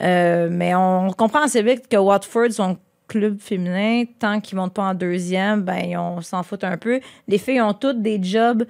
[0.01, 2.77] Euh, mais on comprend assez vite que Watford, son
[3.07, 6.99] club féminin, tant qu'ils ne montent pas en deuxième, ben, on s'en fout un peu.
[7.27, 8.65] Les filles ont toutes des jobs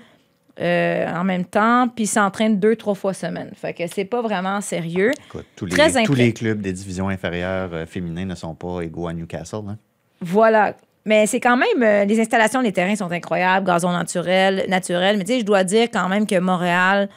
[0.60, 3.52] euh, en même temps, puis s'entraînent deux, trois fois semaine.
[3.56, 5.12] Fait que c'est pas vraiment sérieux.
[5.28, 8.82] Écoute, tous, Très les, tous les clubs des divisions inférieures euh, féminines ne sont pas
[8.82, 9.62] égaux à Newcastle.
[9.70, 9.78] hein.
[10.22, 10.76] Voilà.
[11.06, 15.18] Mais c'est quand même, euh, les installations, les terrains sont incroyables, gazon naturel, naturel.
[15.18, 17.10] Mais tu sais, je dois dire quand même que Montréal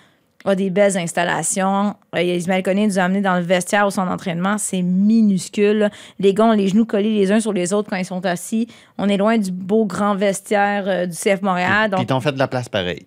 [0.46, 1.94] a des belles installations.
[2.14, 4.58] Euh, Ismaël Koné nous a amené dans le vestiaire au centre d'entraînement.
[4.58, 5.90] C'est minuscule.
[6.18, 8.68] Les gars ont les genoux collés les uns sur les autres quand ils sont assis.
[8.98, 11.90] On est loin du beau grand vestiaire euh, du CF Montréal.
[11.90, 13.06] Puis Donc, ils t'ont fait de la place pareil.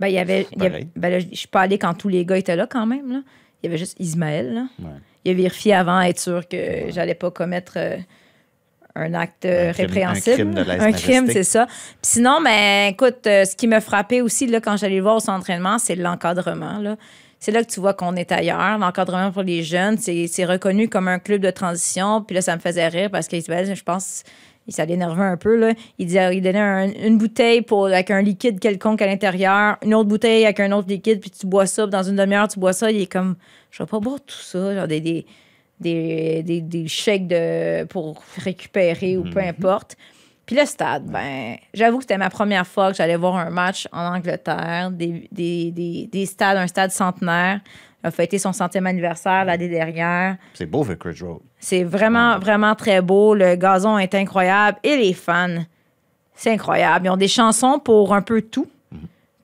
[0.00, 0.46] ben, il y avait.
[0.56, 2.86] y avait- ben là, je suis pas allée quand tous les gars étaient là quand
[2.86, 3.10] même.
[3.12, 3.20] Là.
[3.62, 4.52] Il y avait juste Ismaël.
[4.54, 4.66] Là.
[4.80, 4.90] Ouais.
[5.24, 6.56] Il a vérifié avant, être sûr que
[6.88, 7.96] j'allais pas commettre euh,
[8.94, 10.30] un acte Un crime- répréhensible.
[10.32, 11.12] un crime de Un lèse-majesté.
[11.12, 11.66] crime, c'est ça.
[11.66, 15.16] Puis sinon, ben, écoute, euh, ce qui me frappait aussi là, quand j'allais le voir
[15.16, 16.78] au centre d'entraînement, c'est l'encadrement.
[16.78, 16.96] là.
[17.38, 18.78] C'est là que tu vois qu'on est ailleurs.
[18.78, 22.22] L'encadrement pour les jeunes, c'est reconnu comme un club de transition.
[22.22, 24.22] Puis là, ça me faisait rire parce qu'Isabelle, je pense,
[24.68, 25.56] ça l'énervait un peu.
[25.56, 25.72] Là.
[25.98, 29.92] Il, disait, il donnait un- une bouteille pour, avec un liquide quelconque à l'intérieur, une
[29.94, 31.82] autre bouteille avec un autre liquide, puis tu bois ça.
[31.82, 32.92] puis dans une demi-heure, tu bois ça.
[32.92, 33.34] Il est comme,
[33.72, 34.74] je vais pas boire tout ça.
[34.76, 35.26] Genre des, des,
[35.82, 39.96] des, des, des shakes de, pour récupérer ou peu importe.
[40.46, 43.86] Puis le stade, ben, j'avoue que c'était ma première fois que j'allais voir un match
[43.92, 47.60] en Angleterre, des, des, des, des stades, un stade centenaire.
[48.02, 50.36] Il a fêté son centième anniversaire l'année dernière.
[50.54, 51.42] C'est beau, Vicarage Road.
[51.60, 53.34] C'est vraiment, vraiment très beau.
[53.34, 54.78] Le gazon est incroyable.
[54.82, 55.62] Et les fans,
[56.34, 57.06] c'est incroyable.
[57.06, 58.66] Ils ont des chansons pour un peu tout.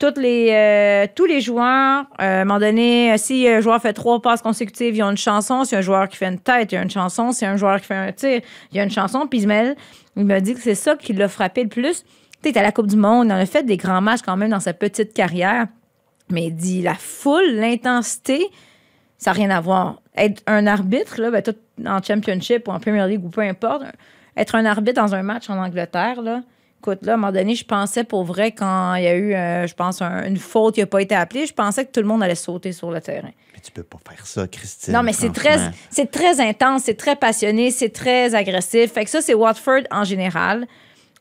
[0.02, 4.42] Euh, tous les joueurs, euh, à un moment donné, si un joueur fait trois passes
[4.42, 5.64] consécutives, ils ont une chanson.
[5.64, 7.32] Si un joueur qui fait une tête, il y a une chanson.
[7.32, 9.26] Si un joueur qui fait un tir, il y a une chanson.
[9.26, 12.04] Puis il m'a dit que c'est ça qui l'a frappé le plus.
[12.42, 14.36] Tu sais, à la Coupe du Monde, il en a fait des grands matchs quand
[14.36, 15.66] même dans sa petite carrière.
[16.30, 18.46] Mais il dit la foule, l'intensité,
[19.16, 20.00] ça n'a rien à voir.
[20.16, 21.42] Être un arbitre, là, ben,
[21.86, 23.82] en Championship ou en Premier League ou peu importe,
[24.36, 26.42] être un arbitre dans un match en Angleterre, là,
[26.80, 29.34] écoute, là, à un moment donné, je pensais pour vrai, quand il y a eu,
[29.34, 32.00] euh, je pense, un- une faute qui n'a pas été appelée, je pensais que tout
[32.00, 33.30] le monde allait sauter sur le terrain.
[33.54, 34.94] Mais tu peux pas faire ça, Christine.
[34.94, 35.76] Non, mais c'est très, franchement.
[35.90, 38.92] c'est très intense, c'est très passionné, c'est très agressif.
[38.92, 40.66] Fait que ça, c'est Watford en général.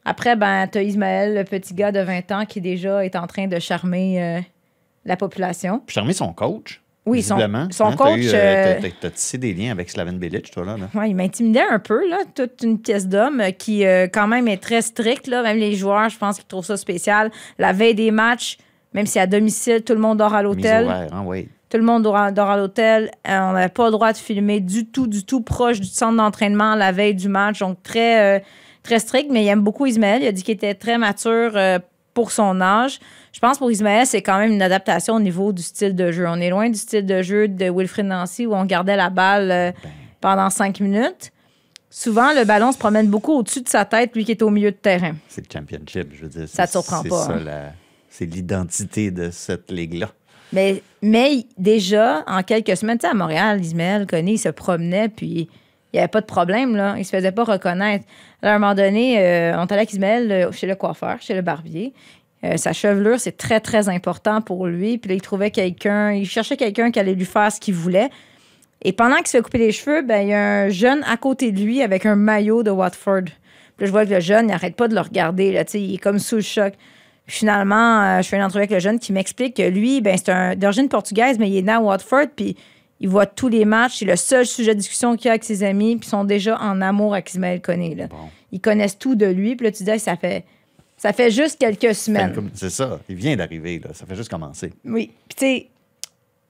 [0.06, 3.48] Après, ben, t'as Ismaël, le petit gars de 20 ans qui déjà est en train
[3.48, 4.40] de charmer euh,
[5.06, 5.82] la population.
[5.86, 6.82] Puis charmer son coach.
[7.08, 7.38] Oui, son-
[7.72, 10.76] son Hein, coach, eu, euh, t'as- tissé des liens avec Slaven Bilic, toi, là.
[10.78, 10.90] là.
[11.00, 14.48] Ouais, il m'intimidait un peu, là, toute une pièce d'homme euh, qui, euh, quand même,
[14.48, 15.28] est très stricte.
[15.28, 15.42] Là.
[15.42, 17.32] Même les joueurs, je pense qu'ils trouvent ça spécial.
[17.58, 18.58] La veille des matchs,
[18.94, 20.88] même si à domicile, tout le monde dort à l'hôtel.
[20.90, 21.48] hein, oui.
[21.70, 23.12] Tout le monde dort, à l'hôtel.
[23.28, 26.16] Euh, on n'avait pas le droit de filmer du tout, du tout proche du centre
[26.16, 27.60] d'entraînement la veille du match.
[27.60, 28.40] Donc, très, euh,
[28.84, 29.30] très strict.
[29.32, 30.22] Mais il aime beaucoup Ismaël.
[30.24, 31.80] Il a dit qu'il était très mature euh,
[32.18, 33.00] pour son âge.
[33.32, 36.26] Je pense pour Ismaël, c'est quand même une adaptation au niveau du style de jeu.
[36.28, 39.52] On est loin du style de jeu de Wilfried Nancy où on gardait la balle
[39.52, 39.72] euh,
[40.20, 41.32] pendant cinq minutes.
[41.92, 44.72] Souvent, le ballon se promène beaucoup au-dessus de sa tête, lui qui est au milieu
[44.72, 45.14] de terrain.
[45.28, 46.50] C'est le championship, je veux dire.
[46.50, 47.72] Ça te surprend c'est pas, ça, hein?
[48.10, 50.10] C'est l'identité de cette ligue-là.
[50.54, 55.10] Mais, mais déjà, en quelques semaines, tu sais, à Montréal, Ismaël Conné, il se promenait,
[55.10, 55.50] puis
[55.94, 56.96] il n'y avait pas de problème, là.
[56.98, 58.06] Il se faisait pas reconnaître.
[58.42, 61.34] À un moment donné, euh, on est allé avec Ismaël euh, chez le coiffeur, chez
[61.34, 61.94] le barbier.
[62.44, 64.98] Euh, sa chevelure, c'est très, très important pour lui.
[64.98, 68.10] Puis il trouvait quelqu'un, il cherchait quelqu'un qui allait lui faire ce qu'il voulait.
[68.84, 71.52] Et pendant qu'il se fait les cheveux, ben, il y a un jeune à côté
[71.52, 73.24] de lui avec un maillot de Watford.
[73.78, 75.52] Puis je vois que le jeune, il n'arrête pas de le regarder.
[75.52, 76.74] Là, il est comme sous le choc.
[77.28, 80.90] Finalement, je fais une entrevue avec le jeune qui m'explique que lui, ben, c'est d'origine
[80.90, 82.56] portugaise, mais il est né à Watford, puis
[83.00, 84.00] il voit tous les matchs.
[84.00, 86.60] C'est le seul sujet de discussion qu'il a avec ses amis, puis ils sont déjà
[86.60, 87.96] en amour avec Ismaël Koné.
[87.96, 88.08] Là.
[88.08, 88.18] Bon.
[88.52, 89.56] Ils connaissent tout de lui.
[89.56, 90.46] Puis là, tu dis, ça fait,
[90.98, 92.50] ça fait juste quelques semaines.
[92.54, 93.00] C'est ça.
[93.10, 93.90] Il vient d'arriver, là.
[93.94, 94.74] Ça fait juste commencer.
[94.86, 95.12] Oui.
[95.28, 95.68] Puis, tu sais,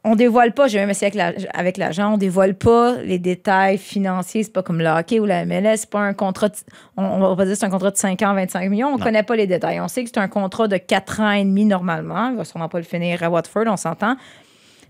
[0.03, 3.77] on dévoile pas, j'ai même essayé avec la- avec l'agent, on dévoile pas les détails
[3.77, 4.43] financiers.
[4.43, 5.77] C'est pas comme le hockey ou la MLS.
[5.79, 6.55] C'est pas un contrat, de-
[6.95, 8.88] on, on va pas dire c'est un contrat de 5 ans, 25 millions.
[8.88, 9.03] On Non.
[9.03, 9.81] connaît pas les détails.
[9.81, 12.29] On sait que c'est un contrat de 4 ans et demi normalement.
[12.29, 14.15] Il va sûrement pas le finir à Watford, on s'entend.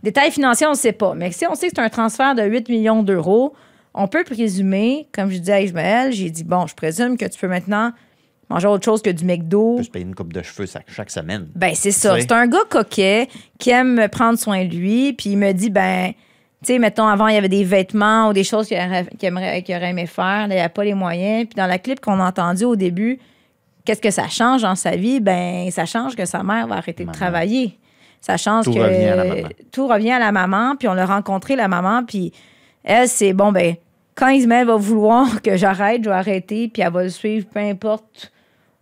[0.07, 1.15] Détails financiers, on ne sait pas.
[1.15, 3.53] Mais si on sait que c'est un transfert de 8 millions d'euros,
[3.93, 7.37] on peut présumer, comme je disais à Ismaël, j'ai dit, bon, je présume que tu
[7.37, 7.91] peux maintenant
[8.49, 9.75] manger autre chose que du McDo.
[9.75, 11.49] Peut se payer une coupe de cheveux chaque, semaine.
[11.55, 12.17] Ben, c'est ça.
[12.21, 13.27] C'est un gars coquet
[13.59, 15.11] qui aime prendre soin de lui.
[15.11, 16.13] Puis il me dit, ben,
[16.63, 19.75] tu sais, mettons, avant, il y avait des vêtements ou des choses qu'il aurait, qu'il
[19.75, 20.47] aurait aimé faire.
[20.47, 21.47] Là, il n'y a pas les moyens.
[21.47, 23.19] Puis dans la clip qu'on a entendu au début,
[23.83, 25.19] qu'est-ce que ça change dans sa vie?
[25.19, 27.11] Ben, ça change que sa mère va arrêter Maman.
[27.11, 27.77] de travailler.
[28.21, 28.79] Ça change Tout que.
[28.79, 29.49] revient à la maman.
[29.71, 30.75] Tout revient à la maman.
[30.77, 32.03] Puis on l'a rencontré, la maman.
[32.05, 32.33] Puis
[32.83, 33.75] elle, c'est bon, ben,
[34.15, 36.67] quand Ismaël va vouloir que j'arrête, je vais arrêter.
[36.67, 38.31] Puis elle va le suivre, peu importe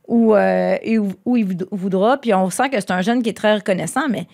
[0.08, 2.18] où, euh, où, où il voud- voudra.
[2.18, 4.28] Puis on sent que c'est un jeune qui est très reconnaissant, mais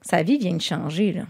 [0.00, 1.12] sa vie vient de changer.
[1.12, 1.22] Là.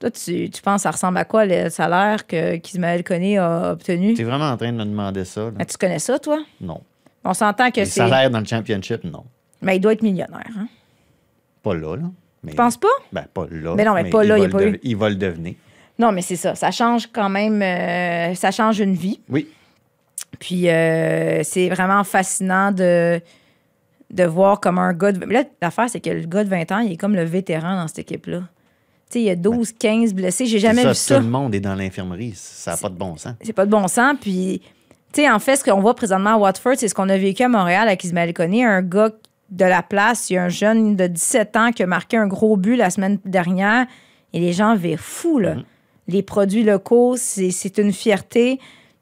[0.00, 4.14] Toi, tu, tu penses ça ressemble à quoi le salaire que qu'Ismaël Koné a obtenu?
[4.14, 5.42] Tu es vraiment en train de me demander ça?
[5.44, 5.50] là?
[5.58, 6.38] Ah, tu connais ça, toi?
[6.60, 6.80] Non.
[7.24, 8.00] On s'entend que c'est.
[8.00, 9.24] salaires dans le championship, non.
[9.62, 10.50] Mais il doit être millionnaire.
[10.58, 10.66] Hein?
[11.64, 12.02] Pas là, là.
[12.44, 12.86] Mais, Tu penses pas?
[13.12, 13.74] Ben, pas là.
[13.74, 14.80] Mais non, mais pas là, il y a va pas le eu.
[14.82, 15.54] Il va le devenir.
[15.98, 16.54] Non, mais c'est ça.
[16.54, 17.60] Ça change quand même.
[17.62, 19.20] euh, ça change une vie.
[19.28, 19.48] Oui.
[20.38, 23.20] Puis euh, c'est vraiment fascinant de,
[24.10, 25.24] de voir comme un gars de...
[25.24, 27.88] Là, l'affaire, c'est que le gars de 20 ans, il est comme le vétéran dans
[27.88, 28.40] cette équipe-là.
[28.40, 28.44] Tu
[29.10, 30.46] sais, il y a 12, 15 blessés.
[30.46, 31.16] J'ai jamais vu ça.
[31.16, 32.32] Tout le monde est dans l'infirmerie.
[32.34, 33.34] Ça n'a pas de bon sens.
[33.40, 34.16] C'est pas de bon sens.
[34.20, 34.60] Puis,
[35.12, 37.42] tu sais, en fait, ce qu'on voit présentement à Watford, c'est ce qu'on a vécu
[37.44, 39.10] à Montréal avec Ismaël Koné, un gars
[39.54, 40.30] de la place.
[40.30, 42.90] Il y a un jeune de 17 ans qui a marqué un gros but la
[42.90, 43.86] semaine dernière
[44.32, 45.54] et les gens virent fous, là.
[46.08, 48.58] Les produits locaux, c'est c'est une fierté.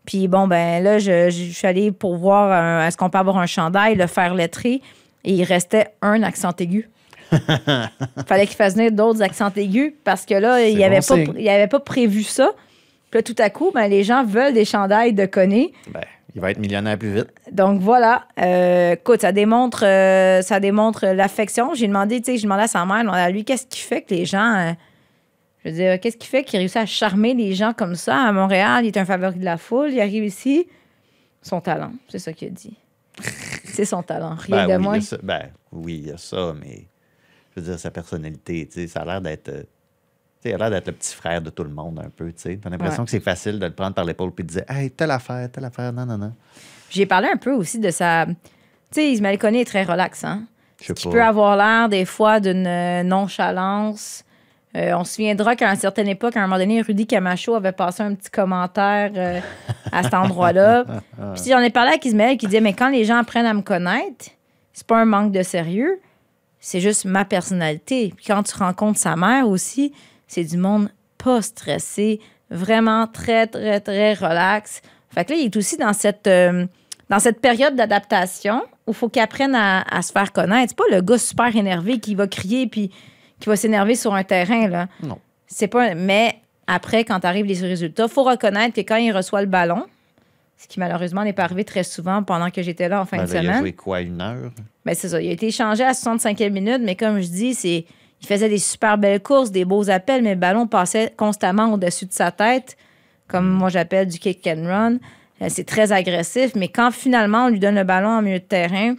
[0.06, 3.38] Puis bon, ben là, je, je suis allée pour voir un- est-ce qu'on peut avoir
[3.38, 4.80] un chandail, le faire lettrer,
[5.24, 6.88] et il restait un accent aigu.
[8.26, 11.32] Fallait qu'il fasse venir d'autres accents aigus parce que là, il C'est n'y avait, bon
[11.32, 12.50] pas- il avait pas prévu ça.
[13.10, 15.72] Puis là, tout à coup, ben, les gens veulent des chandails de Koné.
[15.92, 16.00] Ben,
[16.34, 17.28] il va être millionnaire plus vite.
[17.52, 18.26] Donc voilà.
[18.40, 21.74] Euh, écoute, ça démontre, euh, ça démontre l'affection.
[21.74, 24.14] J'ai demandé, tu sais, j'ai demandé à sa mère, à lui, qu'est-ce qui fait que
[24.14, 24.54] les gens.
[24.56, 24.72] euh,
[25.64, 28.32] je veux dire, qu'est-ce qui fait qu'il réussit à charmer les gens comme ça à
[28.32, 28.84] Montréal?
[28.84, 30.66] Il est un favori de la foule, il arrive ici.
[31.42, 32.76] Son talent, c'est ça qu'il a dit.
[33.64, 34.98] C'est son talent, rien Ben de oui, moins.
[34.98, 35.16] a ça.
[35.22, 36.86] Ben, oui, il y a ça, mais
[37.54, 39.50] je veux dire, sa personnalité, tu sais, ça a l'air d'être.
[40.42, 42.10] Euh, tu sais, il a l'air d'être le petit frère de tout le monde, un
[42.10, 42.58] peu, tu.
[42.58, 43.04] T'as l'impression Ouais.
[43.06, 45.64] que c'est facile de le prendre par l'épaule puis de dire Hey, telle affaire, telle
[45.64, 46.32] affaire, non, non, non.
[46.90, 48.26] J'ai parlé un peu aussi de sa.
[48.26, 48.34] Tu
[48.92, 50.44] sais, Ismaël Koné est très relax, hein?
[50.78, 54.24] Qui peut avoir l'air des fois d'une euh, nonchalance.
[54.74, 57.72] Euh, on se souviendra qu'à une certaine époque, à un moment donné, Rudy Camacho avait
[57.72, 59.40] passé un petit commentaire euh,
[59.92, 60.84] à cet endroit-là.
[61.34, 63.62] Puis j'en ai parlé avec Ismaël qui disait Mais quand les gens apprennent à me
[63.62, 64.26] connaître,
[64.72, 66.00] c'est pas un manque de sérieux,
[66.58, 68.12] c'est juste ma personnalité.
[68.16, 69.92] Puis quand tu rencontres sa mère aussi,
[70.32, 74.80] c'est du monde pas stressé, vraiment très, très, très relax.
[75.10, 76.66] Fait que là, il est aussi dans cette, euh,
[77.10, 80.70] dans cette période d'adaptation où il faut qu'il apprenne à, à se faire connaître.
[80.74, 82.90] C'est pas le gars super énervé qui va crier puis
[83.40, 84.68] qui va s'énerver sur un terrain.
[84.68, 84.88] Là.
[85.02, 85.18] Non.
[85.46, 85.94] C'est pas.
[85.94, 89.84] Mais après, quand arrivent les résultats, il faut reconnaître que quand il reçoit le ballon,
[90.56, 93.26] ce qui malheureusement n'est pas arrivé très souvent pendant que j'étais là en fin Ben,
[93.26, 93.60] de là, il a semaine.
[93.60, 94.50] joué quoi, une heure?
[94.86, 95.20] Ben, c'est ça.
[95.20, 97.84] Il a été échangé à 65e minute, mais comme je dis, c'est.
[98.22, 102.06] Il faisait des super belles courses, des beaux appels, mais le ballon passait constamment au-dessus
[102.06, 102.76] de sa tête,
[103.28, 104.94] comme moi j'appelle du kick and run.
[105.42, 108.44] Euh, C'est très agressif, mais quand finalement on lui donne le ballon en milieu de
[108.44, 108.94] terrain,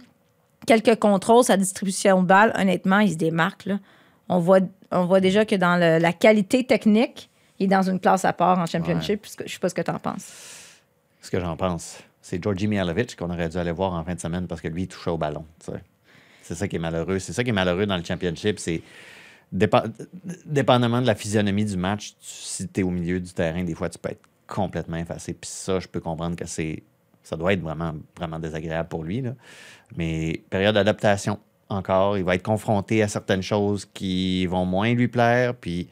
[0.66, 3.64] quelques contrôles, sa distribution de balles, honnêtement, il se démarque.
[3.66, 3.78] là.
[4.28, 4.60] On, voit,
[4.90, 8.32] on voit déjà que dans le- la qualité technique, il est dans une classe à
[8.32, 9.26] part en championship.
[9.38, 10.26] Je ne sais pas ce que tu en penses.
[11.22, 14.20] Ce que j'en pense, c'est Georgi Mihalovic qu'on aurait dû aller voir en fin de
[14.20, 15.44] semaine parce que lui, il touchait au ballon.
[16.42, 17.18] C'est ça qui est malheureux.
[17.18, 18.58] C'est ça qui est malheureux dans le championship.
[18.58, 18.82] C'est
[19.54, 23.88] dépendamment de la physionomie du match, si tu es au milieu du terrain, des fois,
[23.88, 25.32] tu peux être complètement effacé.
[25.32, 26.82] Puis ça, je peux comprendre que c'est
[27.22, 29.24] ça doit être vraiment, vraiment désagréable pour lui.
[29.96, 31.38] Mais période d'adaptation,
[31.70, 35.54] encore, il va être confronté à certaines choses qui vont moins lui plaire.
[35.54, 35.88] Puis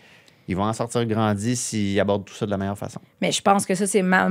[0.46, 3.00] il va en sortir grandi s'il aborde tout ça de la meilleure façon.
[3.22, 4.28] Mais je pense que ça, c'est ma,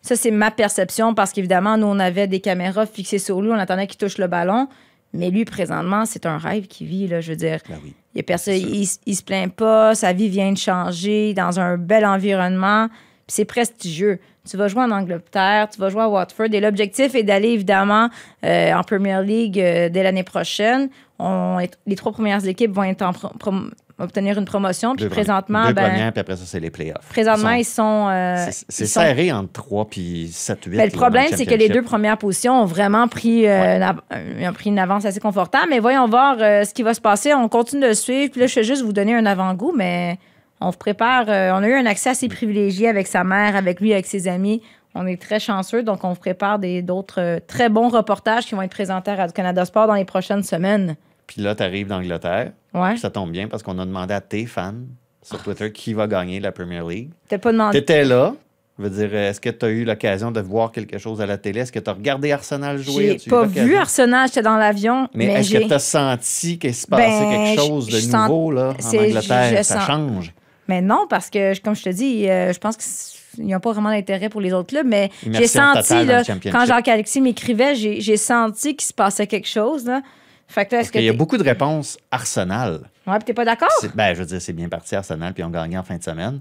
[0.00, 3.58] ça, c'est ma perception parce qu'évidemment, nous, on avait des caméras fixées sur lui, on
[3.58, 4.68] attendait qu'il touche le ballon.
[5.14, 7.60] Mais lui, présentement, c'est un rêve qu'il vit, là, je veux dire.
[7.68, 7.94] Ben oui.
[8.14, 12.04] Il, personne, il, il se plaint pas, sa vie vient de changer dans un bel
[12.04, 14.18] environnement, puis c'est prestigieux.
[14.48, 18.08] Tu vas jouer en Angleterre, tu vas jouer à Watford, et l'objectif est d'aller évidemment
[18.44, 20.88] euh, en Premier League euh, dès l'année prochaine.
[21.18, 25.10] On, les trois premières équipes vont être en pro- prom- obtenir une promotion, puis Deux
[25.10, 25.66] présentement.
[25.66, 27.08] Deux ben, premières, puis après ça, c'est les playoffs.
[27.08, 28.08] présentement, Ils sont.
[28.08, 30.76] euh, c'est sont- serré entre 3 puis 7, 8.
[30.76, 33.76] ben, le problème, c'est que les deux premières positions ont vraiment pris, euh, Ouais.
[33.76, 35.66] une, av- euh, ont pris une avance assez confortable.
[35.70, 37.34] Mais voyons voir ce qui va se passer.
[37.34, 38.30] On continue de le suivre.
[38.30, 40.18] Puis là, je vais juste vous donner un avant-goût, mais
[40.60, 41.24] on se prépare.
[41.28, 44.62] on a eu un accès assez privilégié avec sa mère, avec lui, avec ses amis.
[44.94, 45.82] On est très chanceux.
[45.82, 49.86] Donc, on vous prépare d'autres très bons reportages qui vont être présentés à Radio-Canada Sport
[49.86, 50.96] dans les prochaines semaines.
[51.26, 52.52] Puis là, tu arrives d'Angleterre.
[52.80, 52.96] Ouais.
[52.96, 54.74] Ça tombe bien parce qu'on a demandé à tes fans
[55.22, 57.10] sur Twitter qui va gagner la Premier League.
[57.28, 57.76] T'as pas demandé.
[57.78, 58.34] Tu étais là.
[58.78, 61.36] Je veux dire, est-ce que tu as eu l'occasion de voir quelque chose à la
[61.36, 61.60] télé?
[61.60, 63.18] Est-ce que tu as regardé Arsenal jouer?
[63.20, 65.08] J'ai pas vu Arsenal, j'étais dans l'avion.
[65.14, 68.28] Mais, Mais, est-ce que tu as senti qu'il se passait Ben, quelque chose de sens-
[68.28, 69.50] nouveau là, en Angleterre?
[69.50, 70.32] je- je ça sens- change.
[70.68, 73.88] Mais non, parce que, comme je te dis, euh, je pense qu'ils n'ont pas vraiment
[73.90, 74.86] d'intérêt pour les autres clubs.
[74.86, 79.86] Mais j'ai senti, là, quand Jacques-Alexis m'écrivait, j'ai j'ai senti qu'il se passait quelque chose.
[79.86, 80.02] Là.
[80.48, 80.98] Fait que là, est-ce Parce que.
[80.98, 82.80] qu'il y a beaucoup de réponses Arsenal.
[83.06, 83.68] Ouais, puis t'es pas d'accord?
[83.94, 86.40] Ben, je veux dire, c'est bien parti Arsenal, puis ont gagné en fin de semaine.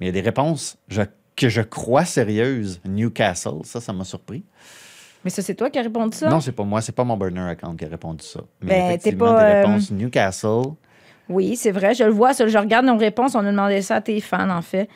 [0.00, 1.02] Mais il y a des réponses je-
[1.36, 2.80] que je crois sérieuses.
[2.84, 4.42] Newcastle, ça, ça m'a surpris.
[5.24, 6.28] Mais ça, c'est toi qui as répondu ça?
[6.28, 8.40] Non, c'est pas moi, c'est pas mon burner account qui a répondu ça.
[8.62, 10.62] Mais Ben, effectivement, pas, des euh, réponses Newcastle.
[11.28, 12.32] Oui, c'est vrai, je le vois.
[12.32, 13.34] je regarde nos réponses.
[13.36, 14.88] On a demandé ça à tes fans, en fait.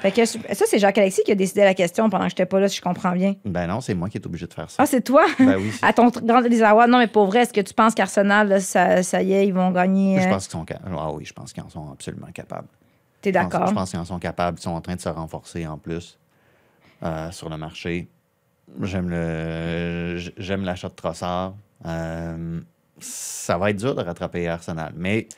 [0.00, 2.68] Fait que ça, c'est Jacques-Alexis qui a décidé la question pendant que j'étais pas là,
[2.68, 3.34] si je comprends bien.
[3.44, 4.82] Ben non, c'est moi qui est obligé de faire ça.
[4.82, 5.24] Ah, c'est toi?
[5.38, 5.70] Ben oui.
[5.82, 6.88] À ton grand awards.
[6.88, 9.54] Non, mais pour vrai, est-ce que tu penses qu'Arsenal, là, ça, ça y est, ils
[9.54, 10.20] vont gagner?
[10.20, 12.68] Je euh, pense qu'ils sont ca- Ah oui, je pense qu'ils en sont absolument capables.
[13.22, 13.68] T'es Je pense- d'accord?
[13.68, 14.58] Je pense qu'ils en sont capables.
[14.58, 16.18] Ils sont en train de se renforcer en plus
[17.02, 18.08] euh, sur le marché.
[18.82, 21.54] J'aime le j'aime l'achat de Trossard.
[21.86, 22.60] Euh,
[22.98, 24.92] ça va être dur de rattraper Arsenal.
[24.96, 25.28] Mais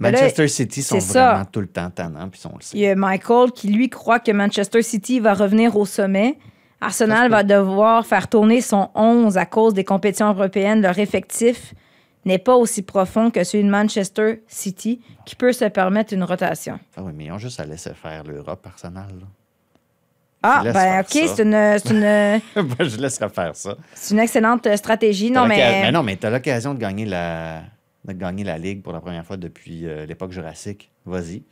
[0.00, 1.30] Mais là, Manchester City sont c'est ça.
[1.32, 2.76] vraiment tout le temps tannants, puis on le sait.
[2.76, 6.38] Il y a Michael qui, lui, croit que Manchester City va revenir au sommet.
[6.80, 10.80] Arsenal va devoir faire tourner son 11 à cause des compétitions européennes.
[10.80, 11.74] Leur effectif
[12.24, 16.78] n'est pas aussi profond que celui de Manchester City, qui peut se permettre une rotation.
[16.96, 19.06] Ah oui, mais ils ont juste à laisser faire l'Europe, Arsenal.
[19.20, 19.26] là.
[20.42, 22.00] Ah, ben OK, c'est une, c'est une,
[22.78, 23.76] Ben, je laisserai faire ça.
[23.92, 25.30] c'est une excellente euh, stratégie.
[25.30, 27.60] Non, l'occa- mais, Ben non, mais tu as l'occasion de gagner la
[28.04, 30.90] de gagner la Ligue pour la première fois depuis euh, l'époque jurassique.
[31.06, 31.42] Vas-y.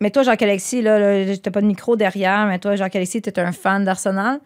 [0.00, 3.38] mais toi, Jacques-Alexis, là, là t'as pas de micro derrière, mais toi, Jacques-Alexis, tu es
[3.40, 4.40] un fan d'Arsenal?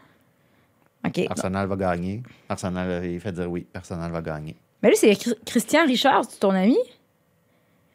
[1.06, 1.20] OK.
[1.30, 2.22] Arsenal va gagner.
[2.48, 4.54] Arsenal, euh, il fait dire oui, Arsenal va gagner.
[4.82, 6.76] Mais lui, c'est Chr- Christian Richard, c'est ton ami?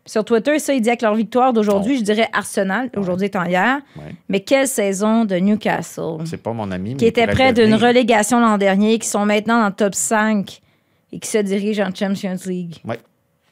[0.06, 2.00] Sur Twitter, ça, il dit avec leur victoire d'aujourd'hui, Oh.
[2.00, 3.82] je dirais Arsenal, aujourd'hui étant hier.
[3.98, 4.16] Ouais.
[4.30, 8.40] Mais quelle saison de Newcastle, C'est pas mon ami, mais qui était près d'une relégation
[8.40, 10.62] l'an dernier, qui sont maintenant dans le top 5
[11.12, 12.76] et qui se dirigent en Champions League.
[12.86, 13.00] Ouais.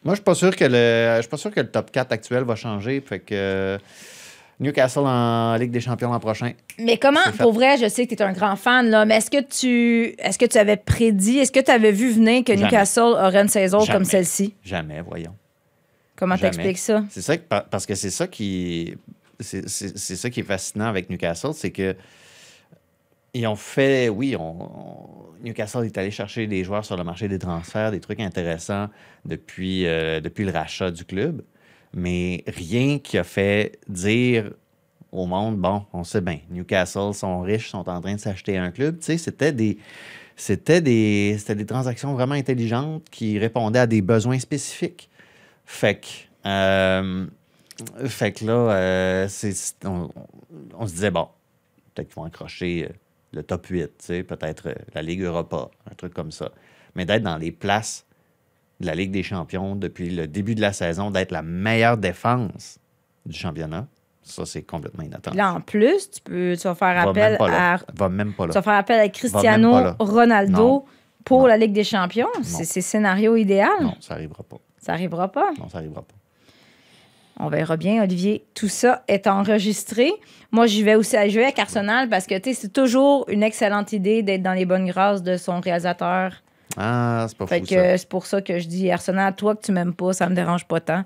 [0.03, 2.11] Moi, je suis pas sûr que le je suis pas sûr que le top 4
[2.11, 3.01] actuel va changer.
[3.01, 3.77] Fait que
[4.59, 6.53] Newcastle en Ligue des Champions l'an prochain.
[6.79, 9.29] Mais comment, pour vrai, je sais que tu es un grand fan, là, mais est-ce
[9.31, 12.65] que tu est-ce que tu avais prédit, est-ce que tu avais vu venir que Jamais.
[12.67, 13.93] Newcastle aurait une saison Jamais.
[13.97, 14.53] comme celle-ci?
[14.63, 15.35] Jamais, voyons.
[16.15, 17.03] Comment t'expliques ça?
[17.09, 18.95] C'est ça que- par- parce que c'est ça qui
[19.39, 21.93] c'est ça qui est fascinant avec Newcastle, c'est que
[23.35, 24.69] ils ont fait, oui, on,
[25.43, 28.87] Newcastle est allé chercher des joueurs sur le marché des transferts, des trucs intéressants
[29.25, 31.43] depuis, euh, depuis le rachat du club,
[31.93, 34.51] mais rien qui a fait dire
[35.11, 38.71] au monde, bon, on sait bien, Newcastle sont riches, sont en train de s'acheter un
[38.71, 38.99] club.
[38.99, 39.77] Tu sais, c'était des,
[40.37, 45.09] c'était des, c'était des transactions vraiment intelligentes qui répondaient à des besoins spécifiques.
[45.65, 46.07] Fait que,
[46.47, 47.27] euh,
[48.05, 49.27] fait que là, euh,
[49.83, 50.09] on,
[50.77, 51.27] on se disait, bon,
[51.93, 52.89] peut-être qu'ils vont accrocher
[53.35, 56.51] le top 8, tu sais, peut-être euh, la Ligue Europa, un truc comme ça.
[56.95, 58.05] Mais d'être dans les places
[58.79, 62.79] de la Ligue des champions depuis le début de la saison, d'être la meilleure défense
[63.25, 63.87] du championnat,
[64.23, 65.37] ça, c'est complètement inattendu.
[65.37, 68.47] Là, en plus, tu, peux, tu vas faire Va appel à Va même pas tu
[68.49, 68.53] là.
[68.55, 69.93] vas faire appel à Cristiano.
[69.99, 70.85] Ronaldo Non.
[71.23, 71.47] pour Non.
[71.47, 72.29] la Ligue des Champions.
[72.41, 73.69] C'est scénario idéal.
[73.81, 74.57] Non, ça arrivera pas.
[74.79, 75.51] Ça arrivera pas.
[75.59, 76.15] Non, ça arrivera pas.
[77.39, 78.45] On verra bien, Olivier.
[78.53, 80.11] Tout ça est enregistré.
[80.51, 83.43] Moi, j'y vais aussi à jouer avec Arsenal parce que tu sais, c'est toujours une
[83.43, 86.31] excellente idée d'être dans les bonnes grâces de son réalisateur.
[86.77, 89.61] Ah, c'est pas Fait fou, que c'est pour ça que je dis Arsenal, toi que
[89.65, 91.03] tu m'aimes pas, ça me dérange pas tant.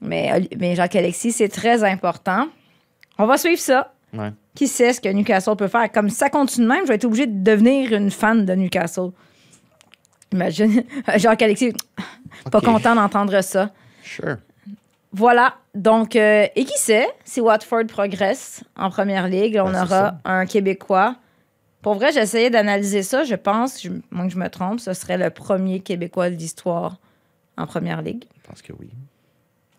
[0.00, 2.48] Mais, mais Jacques-Alexis, c'est très important.
[3.18, 3.92] On va suivre ça.
[4.12, 4.30] Ouais.
[4.54, 5.90] Qui sait ce que Newcastle peut faire?
[5.90, 9.10] Comme ça continue de même, je vais être obligée de devenir une fan de Newcastle.
[10.32, 10.84] Imagine,
[11.16, 11.72] Jacques-Alexis,
[12.50, 13.70] pas content d'entendre ça.
[14.02, 14.36] Sure.
[15.12, 15.54] Voilà.
[15.74, 19.58] Donc, euh, et qui sait si Watford progresse en première ligue?
[19.62, 20.18] On Ben, aura ça.
[20.24, 21.16] un Québécois.
[21.80, 23.24] Pour vrai, j'ai essayé d'analyser ça.
[23.24, 26.98] Je pense, je, moins que je me trompe, ce serait le premier Québécois de l'histoire
[27.56, 28.24] en première ligue.
[28.42, 28.90] Je pense que oui.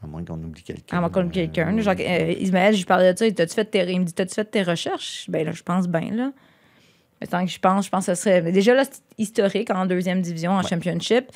[0.03, 0.97] À moins qu'on oublie quelqu'un.
[0.97, 1.77] À moins qu'on oublie quelqu'un.
[1.77, 3.31] Euh, Genre, euh, Ismaël, je lui parlais de ça.
[3.31, 5.25] T'as-tu fait tes, il me dit T'as-tu fait tes recherches?
[5.29, 6.31] Ben là, je pense bien, là.
[7.21, 8.41] Mais tant que je pense, je pense que ce serait.
[8.41, 11.27] mais déjà, là, c'est historique en deuxième division, en championship.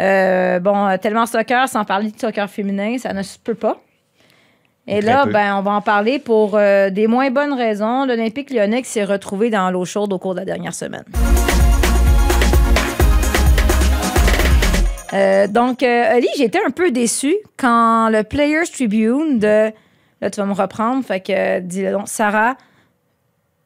[0.00, 3.82] Euh, bon, tellement soccer, sans parler de soccer féminin, ça ne se peut pas.
[4.88, 5.32] Et Très là, peu.
[5.32, 8.04] ben, on va en parler pour euh, des moins bonnes raisons.
[8.06, 11.04] L'Olympique lyonnais qui s'est retrouvé dans l'eau chaude au cours de la dernière semaine.
[15.12, 19.72] Euh, donc, euh, Oli, j'étais un peu déçue quand le Players Tribune de.
[20.20, 21.04] Là, tu vas me reprendre.
[21.04, 22.56] Fait que, euh, dis-le donc, Sarah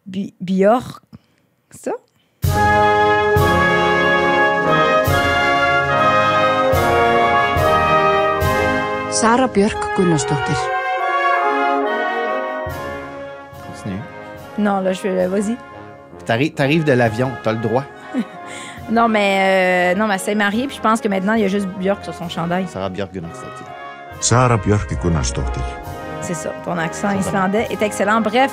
[0.07, 1.03] Bi- Bjork.
[1.71, 1.93] C'est ça?
[9.11, 10.80] Sara Björk Gunnarsdóttir.
[14.61, 15.27] Non, là, je vais.
[15.27, 15.57] Vas-y.
[16.27, 17.85] T'arrives, t'arrives de l'avion, t'as le droit.
[18.91, 19.93] Non, mais.
[19.95, 21.69] euh, non, mais elle s'est mariée, puis je pense que maintenant, il y a juste
[21.79, 22.67] Björk sur son chandail.
[22.67, 23.65] Sarah Björk Gunnarsdóttir.
[24.21, 25.63] Sara Björk Gunnarsdóttir.
[26.23, 26.53] C'est ça.
[26.65, 28.21] Ton accent islandais est excellent.
[28.21, 28.51] Bref,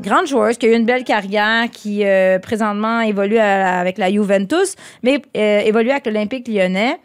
[0.00, 4.10] grande joueuse qui a eu une belle carrière, qui euh, présentement évolue à- avec la
[4.10, 4.74] Juventus,
[5.04, 6.98] mais euh, évolue avec l'Olympique lyonnais.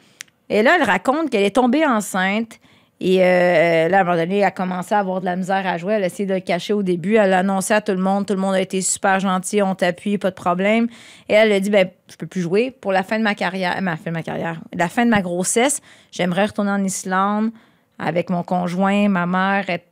[0.50, 2.60] Et là, elle raconte qu'elle est tombée enceinte.
[3.04, 5.66] Et euh, là, à un moment donné, elle a commencé à avoir de la misère
[5.66, 5.94] à jouer.
[5.94, 7.16] Elle a essayé de le cacher au début.
[7.16, 8.28] Elle l'a annoncé à tout le monde.
[8.28, 9.64] Tout le monde a été super gentil.
[9.64, 10.88] On t'appuie, pas de problème.
[11.28, 12.70] Et elle a dit, ben, je peux plus jouer.
[12.70, 15.24] Pour la fin de ma carrière, ma fin de ma carrière, la fin de ma
[15.24, 17.50] grossesse, j'aimerais retourner en Islande
[17.98, 19.84] avec mon conjoint, ma mère est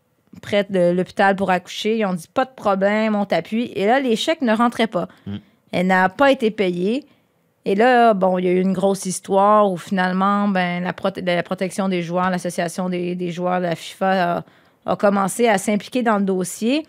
[0.44, 1.98] prête de l'hôpital pour accoucher.
[1.98, 3.72] Ils ont dit pas de problème, on t'appuie.
[3.76, 5.08] Et là, les chèques ne rentraient pas.
[5.72, 7.06] Elle n'a pas été payée.
[7.72, 11.24] Et là, bon, il y a eu une grosse histoire où finalement, ben, la, prote-
[11.24, 14.44] la protection des joueurs, l'association des, des joueurs de la FIFA a,
[14.88, 16.88] a commencé à s'impliquer dans le dossier.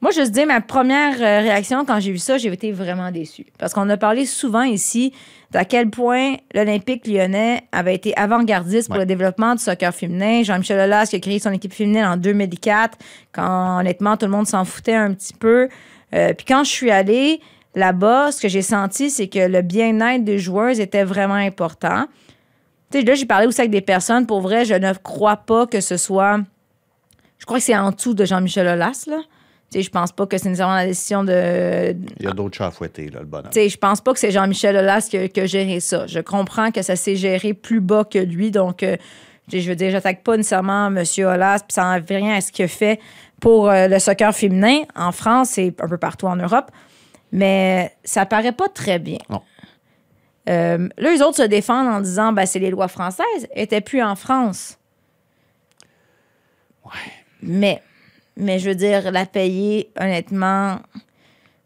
[0.00, 3.44] Moi, je dis, ma première euh, réaction quand j'ai vu ça, j'ai été vraiment déçue.
[3.58, 5.12] Parce qu'on a parlé souvent ici
[5.50, 9.02] d'à quel point l'Olympique lyonnais avait été avant-gardiste pour Ouais.
[9.02, 10.42] le développement du soccer féminin.
[10.42, 12.96] Jean-Michel Aulas qui a créé son équipe féminine en 2004,
[13.32, 15.68] quand honnêtement tout le monde s'en foutait un petit peu.
[16.14, 17.40] Euh, puis quand je suis allée
[17.76, 22.06] là-bas, ce que j'ai senti, c'est que le bien-être des joueuses était vraiment important.
[22.90, 24.26] Tu sais, là, j'ai parlé aussi avec des personnes.
[24.26, 26.40] Pour vrai, je ne crois pas que ce soit.
[27.38, 29.18] Je crois que c'est en dessous de Jean-Michel Aulas, là.
[29.70, 32.56] Tu sais, je pense pas que c'est nécessairement la décision de, Il y a d'autres
[32.56, 33.50] chats à fouetter, là, le bonhomme.
[33.50, 36.06] tu sais, je pense pas que c'est Jean-Michel Aulas qui a, qui a géré ça.
[36.06, 38.52] Je comprends que ça s'est géré plus bas que lui.
[38.52, 38.96] Donc, euh,
[39.52, 41.02] je veux dire, j'attaque pas nécessairement M.
[41.18, 43.00] Aulas, puis ça n'enlève rien à ce qu'il a fait
[43.40, 46.70] pour euh, le soccer féminin en France et un peu partout en Europe.
[47.32, 49.18] Mais ça paraît pas très bien.
[49.28, 49.42] Non.
[50.48, 53.80] Euh, là, les autres se défendent en disant ben, c'est les lois françaises, elles étaient
[53.80, 54.78] plus en France.
[57.42, 57.82] Mais,
[58.36, 60.78] mais je veux dire, la payer, honnêtement.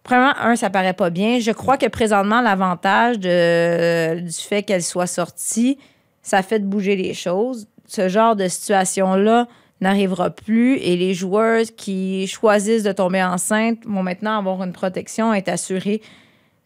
[0.02, 1.38] Premièrement, un, ça paraît pas bien.
[1.40, 5.78] Je crois que présentement, l'avantage de- du fait qu'elle soit sortie,
[6.22, 7.68] ça fait de bouger les choses.
[7.86, 9.46] Ce genre de situation-là
[9.80, 15.32] n'arrivera plus et les joueuses qui choisissent de tomber enceinte vont maintenant avoir une protection,
[15.32, 16.02] être assurées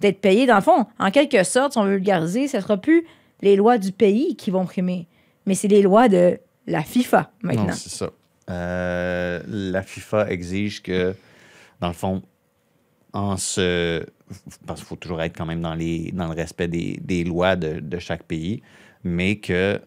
[0.00, 0.46] d'être payées.
[0.46, 3.06] Dans le fond, en quelque sorte, si on veut vulgariser, ce ne sera plus
[3.40, 5.06] les lois du pays qui vont primer,
[5.46, 7.72] mais c'est les lois de la FIFA maintenant.
[7.72, 8.10] C'est ça.
[8.50, 11.14] Euh, la FIFA exige que,
[11.80, 12.22] dans le fond,
[13.12, 14.04] en se.
[14.66, 17.98] Parce qu'il faut toujours être quand même dans, les, dans le respect des, lois de
[17.98, 18.62] chaque pays,
[19.04, 19.80] mais que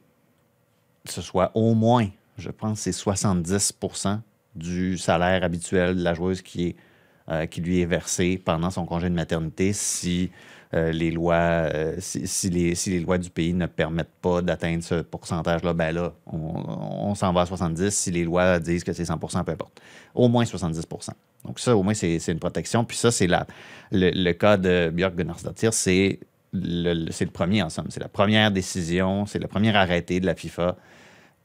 [1.05, 2.07] ce soit au moins,
[2.37, 4.19] je pense, c'est 70%
[4.55, 6.43] du salaire habituel de la joueuse
[7.29, 10.31] euh, qui lui est versé pendant son congé de maternité si
[10.73, 15.73] euh, les lois, euh, si, les, lois du pays ne permettent pas d'atteindre ce pourcentage-là,
[15.73, 17.89] ben là, on, s'en va à 70.
[17.89, 19.81] Si les lois disent que c'est 100% peu importe.
[20.13, 21.09] Au moins 70%
[21.45, 22.83] Donc ça, au moins, c'est une protection.
[22.83, 23.29] Puis ça, c'est
[23.91, 26.19] le, cas de Björk Gunnarsdottir, c'est
[26.51, 27.87] le, le premier en somme.
[27.89, 30.75] C'est la première décision, c'est le premier arrêté de la FIFA.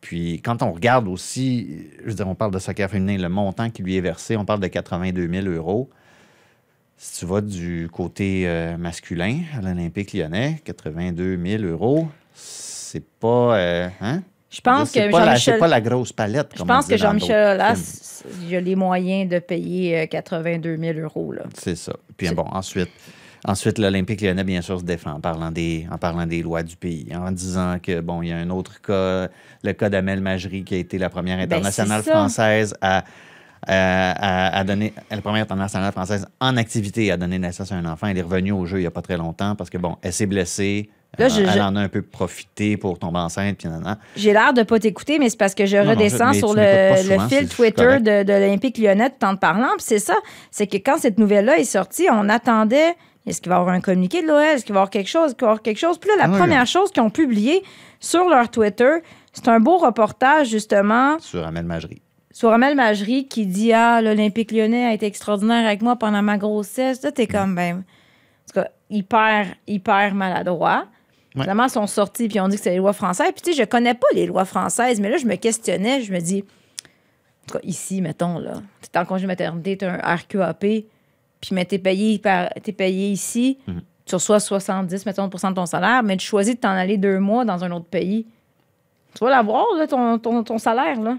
[0.02, 3.70] Puis quand on regarde aussi, je veux dire, on parle de soccer féminin, le montant
[3.70, 5.88] qui lui est versé, on parle de 82 000 euros.
[6.98, 13.56] Si tu vas du côté euh, masculin à l'Olympique lyonnais, 82 000 euros, c'est pas.
[13.56, 14.22] euh, hein?
[14.50, 16.50] Je pense que pas, la, Jean-Michel- pas la grosse palette.
[16.58, 21.32] Je pense que Jean-Michel Aulas, il a les moyens de payer euh, 82 000 euros.
[21.54, 21.94] C'est ça.
[22.18, 22.90] Puis bon, ensuite,
[23.46, 26.76] ensuite l'Olympique lyonnais, bien sûr, se défend en parlant, des, en parlant des lois du
[26.76, 29.28] pays, en disant que, bon, il y a un autre cas,
[29.62, 32.10] le cas d'Amel Majri, qui a été la première internationale Ben, ça.
[32.12, 33.04] française à,
[33.66, 37.84] à, à- à donner, la première internationale française en activité à donner naissance à un
[37.86, 38.06] enfant.
[38.08, 40.12] Elle est revenue au jeu il n'y a pas très longtemps parce que, bon, elle
[40.12, 40.90] s'est blessée.
[41.18, 43.66] Là, Euh, je- elle en a un peu profité pour tomber enceinte.
[44.16, 46.54] J'ai l'air de pas t'écouter, mais c'est parce que je Non, non, redescends je- sur
[46.54, 49.68] le, souvent, le c'est- fil Twitter de, de l'Olympique lyonnais tout en te parlant.
[49.76, 50.14] Puis c'est ça,
[50.50, 52.94] c'est que quand cette nouvelle-là est sortie, on attendait,
[53.26, 54.40] est-ce qu'il va y avoir un communiqué de l'OL?
[54.42, 55.26] Est-ce qu'il va y avoir quelque chose?
[55.30, 55.98] Est-ce qu'il va y avoir quelque chose?
[55.98, 56.38] Puis là, la Ah oui.
[56.38, 57.62] première chose qu'ils ont publié
[58.00, 58.96] sur leur Twitter,
[59.32, 62.02] c'est un beau reportage, justement, Sur Amel Majri.
[62.32, 66.36] sur Amel Majri qui dit Ah, l'Olympique lyonnais a été extraordinaire avec moi pendant ma
[66.38, 67.02] grossesse.
[67.02, 67.80] Là, t'es comme, ben, en
[68.52, 70.86] tout cas, hyper, hyper maladroit.
[71.34, 71.42] Ouais.
[71.42, 73.30] Finalement, ils sont sortis puis ils ont dit que c'est les lois françaises.
[73.32, 76.02] Puis, tu sais, je connais pas les lois françaises, mais là, je me questionnais.
[76.02, 78.54] Je me dis, en tout cas, ici, mettons, là,
[78.90, 80.64] t'es en congé de maternité, t'as un RQAP,
[81.42, 83.82] puis, mais t'es payé, par- t'es payé ici, Mhm.
[84.06, 87.44] tu reçois 70, mettons, de ton salaire, mais tu choisis de t'en aller deux mois
[87.44, 88.26] dans un autre pays.
[89.14, 91.18] Tu vas l'avoir, là, ton, ton, ton salaire, là.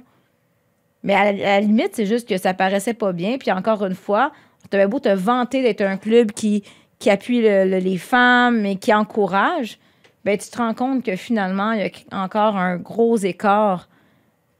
[1.03, 3.38] Mais à la, à la limite, c'est juste que ça paraissait pas bien.
[3.38, 4.32] Puis encore une fois,
[4.71, 6.63] tu avais beau te vanter d'être un club qui,
[6.97, 9.78] qui appuie le- le- les femmes et qui encourage,
[10.24, 13.89] ben tu te rends compte que finalement, il y a encore un gros écart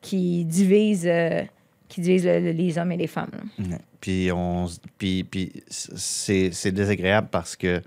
[0.02, 1.42] qui divise, euh,
[1.94, 3.30] qui divise le- le- les hommes et les femmes.
[4.02, 4.66] Puis, on,
[4.98, 7.82] puis, puis c'est, c'est désagréable parce que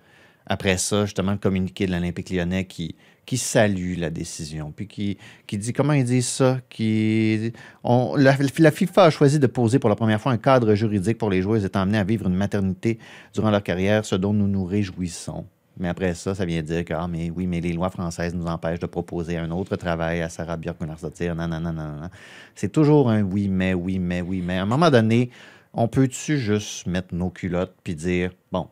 [0.47, 2.95] après ça, justement, le communiqué de l'Olympique lyonnais qui,
[3.25, 6.61] qui salue la décision, puis qui, qui dit, comment ils disent ça?
[6.71, 7.53] Qui,
[7.83, 11.19] on, la, la FIFA a choisi de poser pour la première fois un cadre juridique
[11.19, 13.01] pour les joueuses étant amenées à vivre une maternité
[13.35, 15.47] durant leur carrière, ce dont nous nous réjouissons.
[15.79, 18.47] Mais après ça, ça vient dire que, ah, mais oui, mais les lois françaises nous
[18.47, 20.79] empêchent de proposer un autre travail à Sarah björk
[21.15, 22.09] dire non, non, non, non, non.
[22.55, 24.59] C'est toujours un oui, mais, oui, mais, oui, mais.
[24.59, 25.31] À un moment donné,
[25.75, 28.69] on peut-tu juste mettre nos culottes puis dire, bon,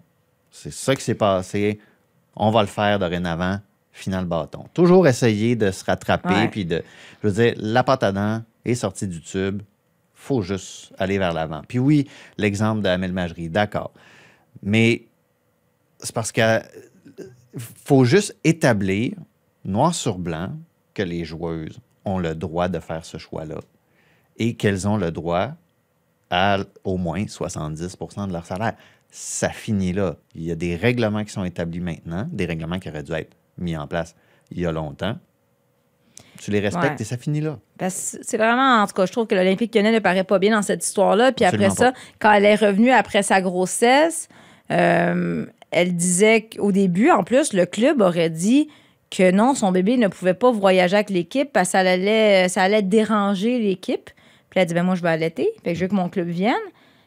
[0.50, 1.78] c'est ça qui s'est passé,
[2.36, 3.58] on va le faire dorénavant,
[3.92, 4.64] final bâton.
[4.72, 6.82] Toujours essayer de se rattraper puis de.
[7.22, 9.60] Je veux dire, la pâte à dents est sortie du tube,
[10.14, 11.60] faut juste aller vers l'avant.
[11.68, 13.92] Puis oui, l'exemple d'Amel Majri, d'accord.
[14.62, 15.04] Mais
[15.98, 16.60] c'est parce que
[17.56, 19.12] faut juste établir,
[19.64, 20.50] noir sur blanc,
[20.94, 23.56] que les joueuses ont le droit de faire ce choix-là
[24.36, 25.52] et qu'elles ont le droit
[26.30, 28.74] à au moins 70% de leur salaire.
[29.10, 30.16] Ça finit là.
[30.34, 33.36] Il y a des règlements qui sont établis maintenant, des règlements qui auraient dû être
[33.58, 34.14] mis en place
[34.50, 35.16] il y a longtemps.
[36.40, 36.96] Tu les respectes Ouais.
[37.02, 37.58] et ça finit là.
[37.78, 40.54] Que c'est vraiment, en tout cas, je trouve que l'Olympique lyonnais ne paraît pas bien
[40.54, 41.32] dans cette histoire-là.
[41.32, 44.28] Puis après ça, quand elle est revenue après sa grossesse,
[44.70, 48.68] euh, elle disait qu'au début, en plus, le club aurait dit
[49.10, 52.62] que non, son bébé ne pouvait pas voyager avec l'équipe parce que ça allait, ça
[52.62, 54.10] allait déranger l'équipe.
[54.50, 55.50] Puis elle a dit, ben moi, je vais allaiter.
[55.64, 56.54] Fait que je veux que mon club vienne.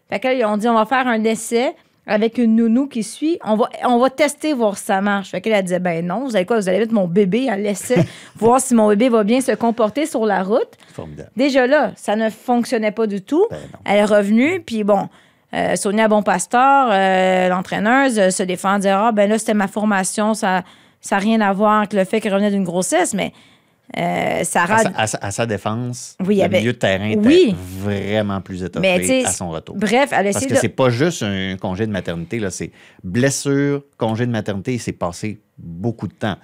[0.09, 1.73] Fait que là, ils ont dit, on va faire un essai
[2.05, 3.39] avec une nounou qui suit.
[3.41, 5.31] On va, on va tester, voir si ça marche.
[5.31, 6.59] Fait qu'elle a dit, ben non, vous allez quoi?
[6.59, 8.03] Vous allez mettre mon bébé à l'essai,
[8.35, 10.69] voir si mon bébé va bien se comporter sur la route.
[10.91, 11.31] Formidable.
[11.37, 13.47] Déjà là, ça ne fonctionnait pas du tout.
[13.49, 13.57] Ben.
[13.85, 15.07] Elle est revenue, puis bon,
[15.57, 20.33] euh, Sonia Bonpastor, euh, l'entraîneuse, euh, se défend, dire Ah, ben là, c'était ma formation,
[20.33, 20.63] ça
[21.11, 23.13] n'a rien à voir avec le fait qu'elle revenait d'une grossesse.
[23.13, 23.31] Mais
[23.97, 27.07] Euh, Sarah, À sa, à sa- à sa défense, Oui, le avait- milieu de terrain
[27.07, 27.55] était Oui.
[27.79, 29.77] vraiment plus étoffé à son retour.
[29.77, 32.71] bref, elle a Parce que de- c'est pas juste un congé de maternité, là, c'est
[33.01, 36.35] blessure, congé de maternité, il s'est passé beaucoup de temps.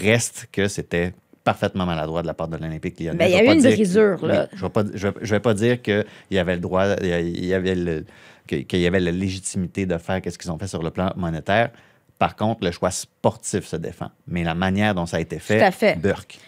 [0.00, 3.18] Reste que c'était parfaitement maladroit de la part de l'Olympique lyonnais.
[3.18, 4.46] Ben, il y a eu une brisure, là.
[4.54, 7.74] je vais pas, je vais, pas dire qu'il y avait le droit, il y avait
[7.74, 8.04] le,
[8.46, 11.70] qu'il y avait la légitimité de faire ce qu'ils ont fait sur le plan monétaire.
[12.18, 14.10] Par contre, le choix sportif se défend.
[14.26, 15.96] Mais la manière dont ça a été fait, Tout à fait.
[15.96, 16.38] Burke.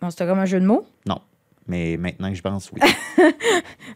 [0.00, 0.86] Bon, c'était comme un jeu de mots?
[1.06, 1.20] Non.
[1.66, 2.80] Mais maintenant que je pense, oui.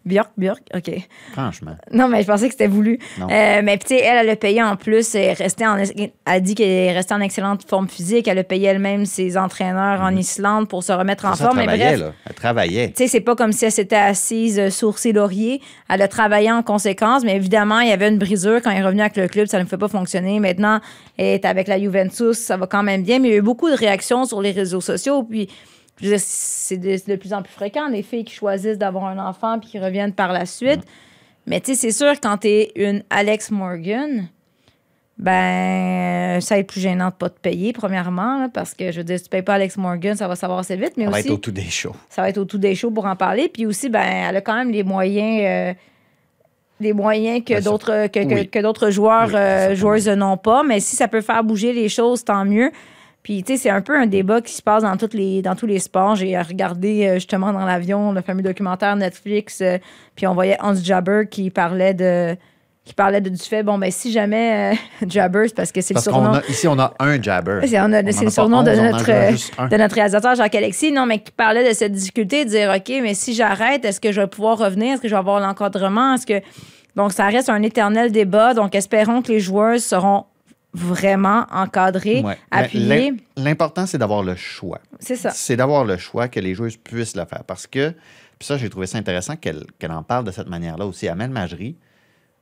[0.07, 0.91] Björk, Björk, OK.
[1.33, 1.77] Franchement.
[1.93, 2.99] Non, mais je pensais que c'était voulu.
[3.19, 3.27] Non.
[3.31, 5.14] Euh, mais tu sais, elle, elle a payé en plus.
[5.14, 8.27] Elle, est restée en, elle a dit qu'elle est restée en excellente forme physique.
[8.27, 11.35] Elle a payé elle-même ses entraîneurs en Islande pour se remettre en Mhm.
[11.37, 11.59] Ça, forme.
[11.59, 12.14] Elle Mais travaillait, bref, là.
[12.27, 12.89] Elle travaillait.
[12.89, 15.61] tu sais, c'est pas comme si elle s'était assise euh, sur ses lauriers.
[15.91, 18.85] Elle a travaillé en conséquence, mais évidemment, il y avait une brisure quand elle est
[18.85, 20.41] revenue avec le club, ça ne fait pas fonctionner.
[20.41, 20.81] Maintenant,
[21.19, 23.43] elle est avec la Juventus, ça va quand même bien, mais il y a eu
[23.43, 25.49] beaucoup de réactions sur les réseaux sociaux, puis
[26.18, 29.78] c'est de, plus en plus fréquent, des filles qui choisissent d'avoir un enfant puis qui
[29.78, 30.80] reviennent par la suite.
[31.46, 34.28] Mais tu sais, c'est sûr, quand tu es une Alex Morgan,
[35.16, 38.99] ben, ça va être plus gênant de pas te payer, premièrement, là, parce que je
[38.99, 41.11] veux dire, si tu payes pas Alex Morgan, ça va savoir assez vite, mais Ça
[41.11, 41.96] va être au tout des shows.
[42.09, 43.49] ça va être au tout des shows pour en parler.
[43.49, 45.74] Puis aussi, ben, elle a quand même les moyens, euh,
[46.80, 48.49] les moyens que Ben, d'autres que, que- oui.
[48.49, 50.62] que d'autres joueurs, Oui, euh, joueuses n'ont pas.
[50.62, 52.70] Mais si ça peut faire bouger les choses, tant mieux.
[53.23, 55.55] Puis, tu sais, c'est un peu un débat qui se passe dans, toutes les, dans
[55.55, 56.16] tous les sports.
[56.16, 59.79] J'ai regardé euh, justement dans l'avion le fameux documentaire Netflix, euh,
[60.14, 62.37] puis on voyait Hans Jabber qui parlait de
[62.89, 65.93] qui parlait de, du fait, bon, ben si jamais euh, Jabber, c'est parce que c'est
[65.93, 66.33] le surnom.
[66.33, 67.61] a, ici, on a un jabber.
[67.66, 71.31] C'est, le surnom de 11, on en notre, de notre réalisateur Jacques-Alexis, non, mais qui
[71.31, 74.57] parlait de cette difficulté de dire, OK, mais si j'arrête, est-ce que je vais pouvoir
[74.57, 74.95] revenir?
[74.95, 76.14] Est-ce que je vais avoir l'encadrement?
[76.14, 76.41] Est-ce que...
[76.97, 78.55] Donc, ça reste un éternel débat.
[78.55, 80.25] Donc, espérons que les joueuses seront
[80.75, 81.47] vraiment
[82.23, 82.39] Ouais.
[82.51, 83.11] appuyées.
[83.11, 84.81] L'im- L'important, c'est d'avoir le choix.
[85.01, 85.31] C'est ça.
[85.31, 87.45] C'est d'avoir le choix que les joueuses puissent le faire.
[87.45, 87.91] Parce que,
[88.39, 91.09] puis ça, j'ai trouvé ça intéressant qu'elle en parle de cette manière-là aussi.
[91.09, 91.77] Amel Majri,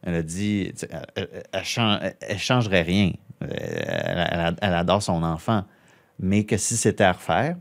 [0.03, 3.13] elle a dit, elle, elle- elle elle changerait rien.
[3.43, 5.65] Euh, elle adore son enfant.
[6.19, 7.57] Mais que si c'était à refaire,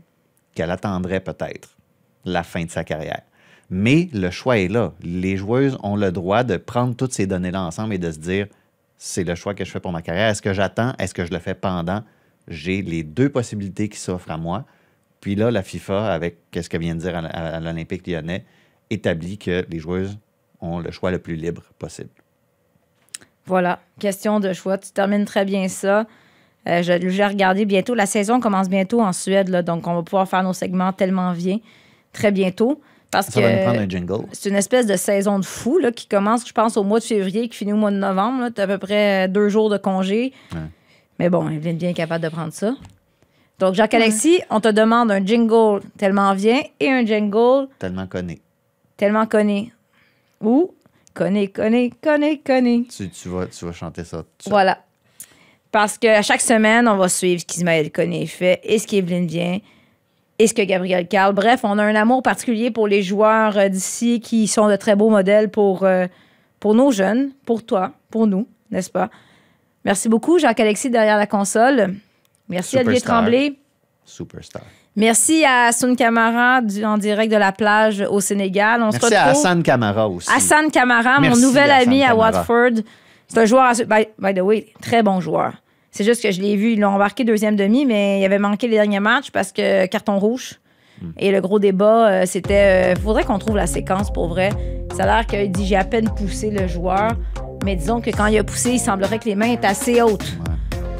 [0.54, 1.76] qu'elle attendrait peut-être
[2.24, 3.20] la fin de sa carrière.
[3.68, 4.92] Mais le choix est là.
[5.02, 8.46] Les joueuses ont le droit de prendre toutes ces données-là ensemble et de se dire
[8.98, 10.28] c'est le choix que je fais pour ma carrière.
[10.28, 10.92] Est-ce que j'attends?
[10.98, 12.02] Est-ce que je le fais pendant?
[12.48, 14.64] J'ai les deux possibilités qui s'offrent à moi.
[15.20, 18.44] Puis là, la FIFA, avec ce qu'elle vient de dire à, l'Olympique lyonnais,
[18.90, 20.18] établit que les joueuses
[20.60, 22.10] ont le choix le plus libre possible.
[23.46, 24.78] Voilà, question de choix.
[24.78, 26.06] Tu termines très bien ça.
[26.68, 27.94] Euh, je vais regarder bientôt.
[27.94, 31.58] La saison commence bientôt en Suède, donc on va pouvoir faire nos segments tellement bien
[32.16, 32.80] très bientôt.
[33.10, 34.26] Parce Ça que va nous prendre un jingle.
[34.32, 37.04] c'est une espèce de saison de fou là, qui commence, je pense, au mois de
[37.04, 38.48] février, qui finit au mois de novembre.
[38.54, 40.32] Tu as à peu près deux jours de congé.
[40.52, 40.60] Ouais.
[41.18, 42.74] Mais bon, Evelyne est bien capable de prendre ça.
[43.58, 48.38] Donc, Jacques-Alexis, on te demande un jingle tellement bien et un jingle Tellement connu.
[48.98, 49.72] tellement connu.
[50.42, 50.74] Ou
[51.14, 52.86] connu, connu, connu, connu.
[52.88, 54.24] Tu, tu vas, tu vas chanter ça.
[54.46, 54.78] Voilà.
[55.72, 59.58] Parce qu'à chaque semaine, on va suivre ce qu'Ismaël Koné fait et ce qu'Evelyne vient
[60.38, 61.34] et ce que Gabriel Carl.
[61.34, 64.94] Bref, on a un amour particulier pour les joueurs euh, d'ici qui sont de très
[64.96, 66.06] beaux modèles pour, euh,
[66.60, 69.08] pour nos jeunes, pour toi, pour nous, n'est-ce pas?
[69.84, 71.94] Merci beaucoup, Jacques-Alexis, derrière la console.
[72.48, 73.16] Merci, Olivier Superstar.
[73.22, 73.54] Tremblay.
[74.04, 74.62] Superstar.
[74.94, 78.82] Merci à Sun Camara en direct de la plage au Sénégal.
[78.82, 79.24] On se Merci à.
[79.26, 80.30] Hassan Camara aussi.
[80.34, 82.14] Hassan Camara, Merci, mon nouvel Hassan ami à.
[82.16, 82.82] Watford.
[83.28, 85.52] C'est un joueur, à- by, by the way, très bon joueur.
[85.96, 88.68] C'est juste que je l'ai vu, ils l'ont embarqué deuxième demi, mais il avait manqué
[88.68, 90.56] les derniers matchs parce que carton rouge.
[91.00, 91.06] Hmm.
[91.18, 92.92] Et le gros débat, euh, c'était.
[92.92, 94.50] Il faudrait qu'on trouve la séquence pour vrai.
[94.94, 97.12] Ça a l'air qu'il dit j'ai à peine poussé le joueur,
[97.64, 100.36] mais disons que quand il a poussé, il semblerait que les mains étaient assez hautes.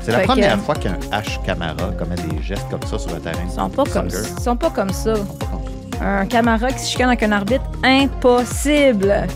[0.00, 3.20] C'est la que- première fois qu'un H Camara commet des gestes comme ça sur un
[3.20, 3.36] terrain.
[3.44, 5.12] Ils sont pas comme, ils sont pas comme ça.
[6.00, 9.26] Un Camara qui se chicane avec un arbitre, impossible.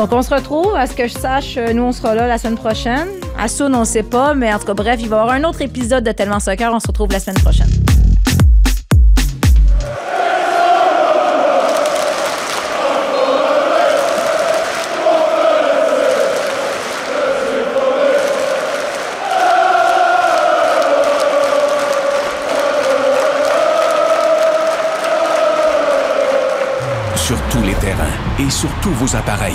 [0.00, 0.74] Donc, on se retrouve.
[0.74, 3.06] À ce que je sache, euh, nous, on sera là la semaine prochaine.
[3.38, 5.44] À Soun, on sait pas, mais en tout cas, bref, il va y avoir un
[5.44, 6.72] autre épisode de Tellement Soccer.
[6.72, 7.68] On se retrouve la semaine prochaine.
[27.16, 28.06] Sur tous les terrains
[28.38, 29.54] et sur tous vos appareils.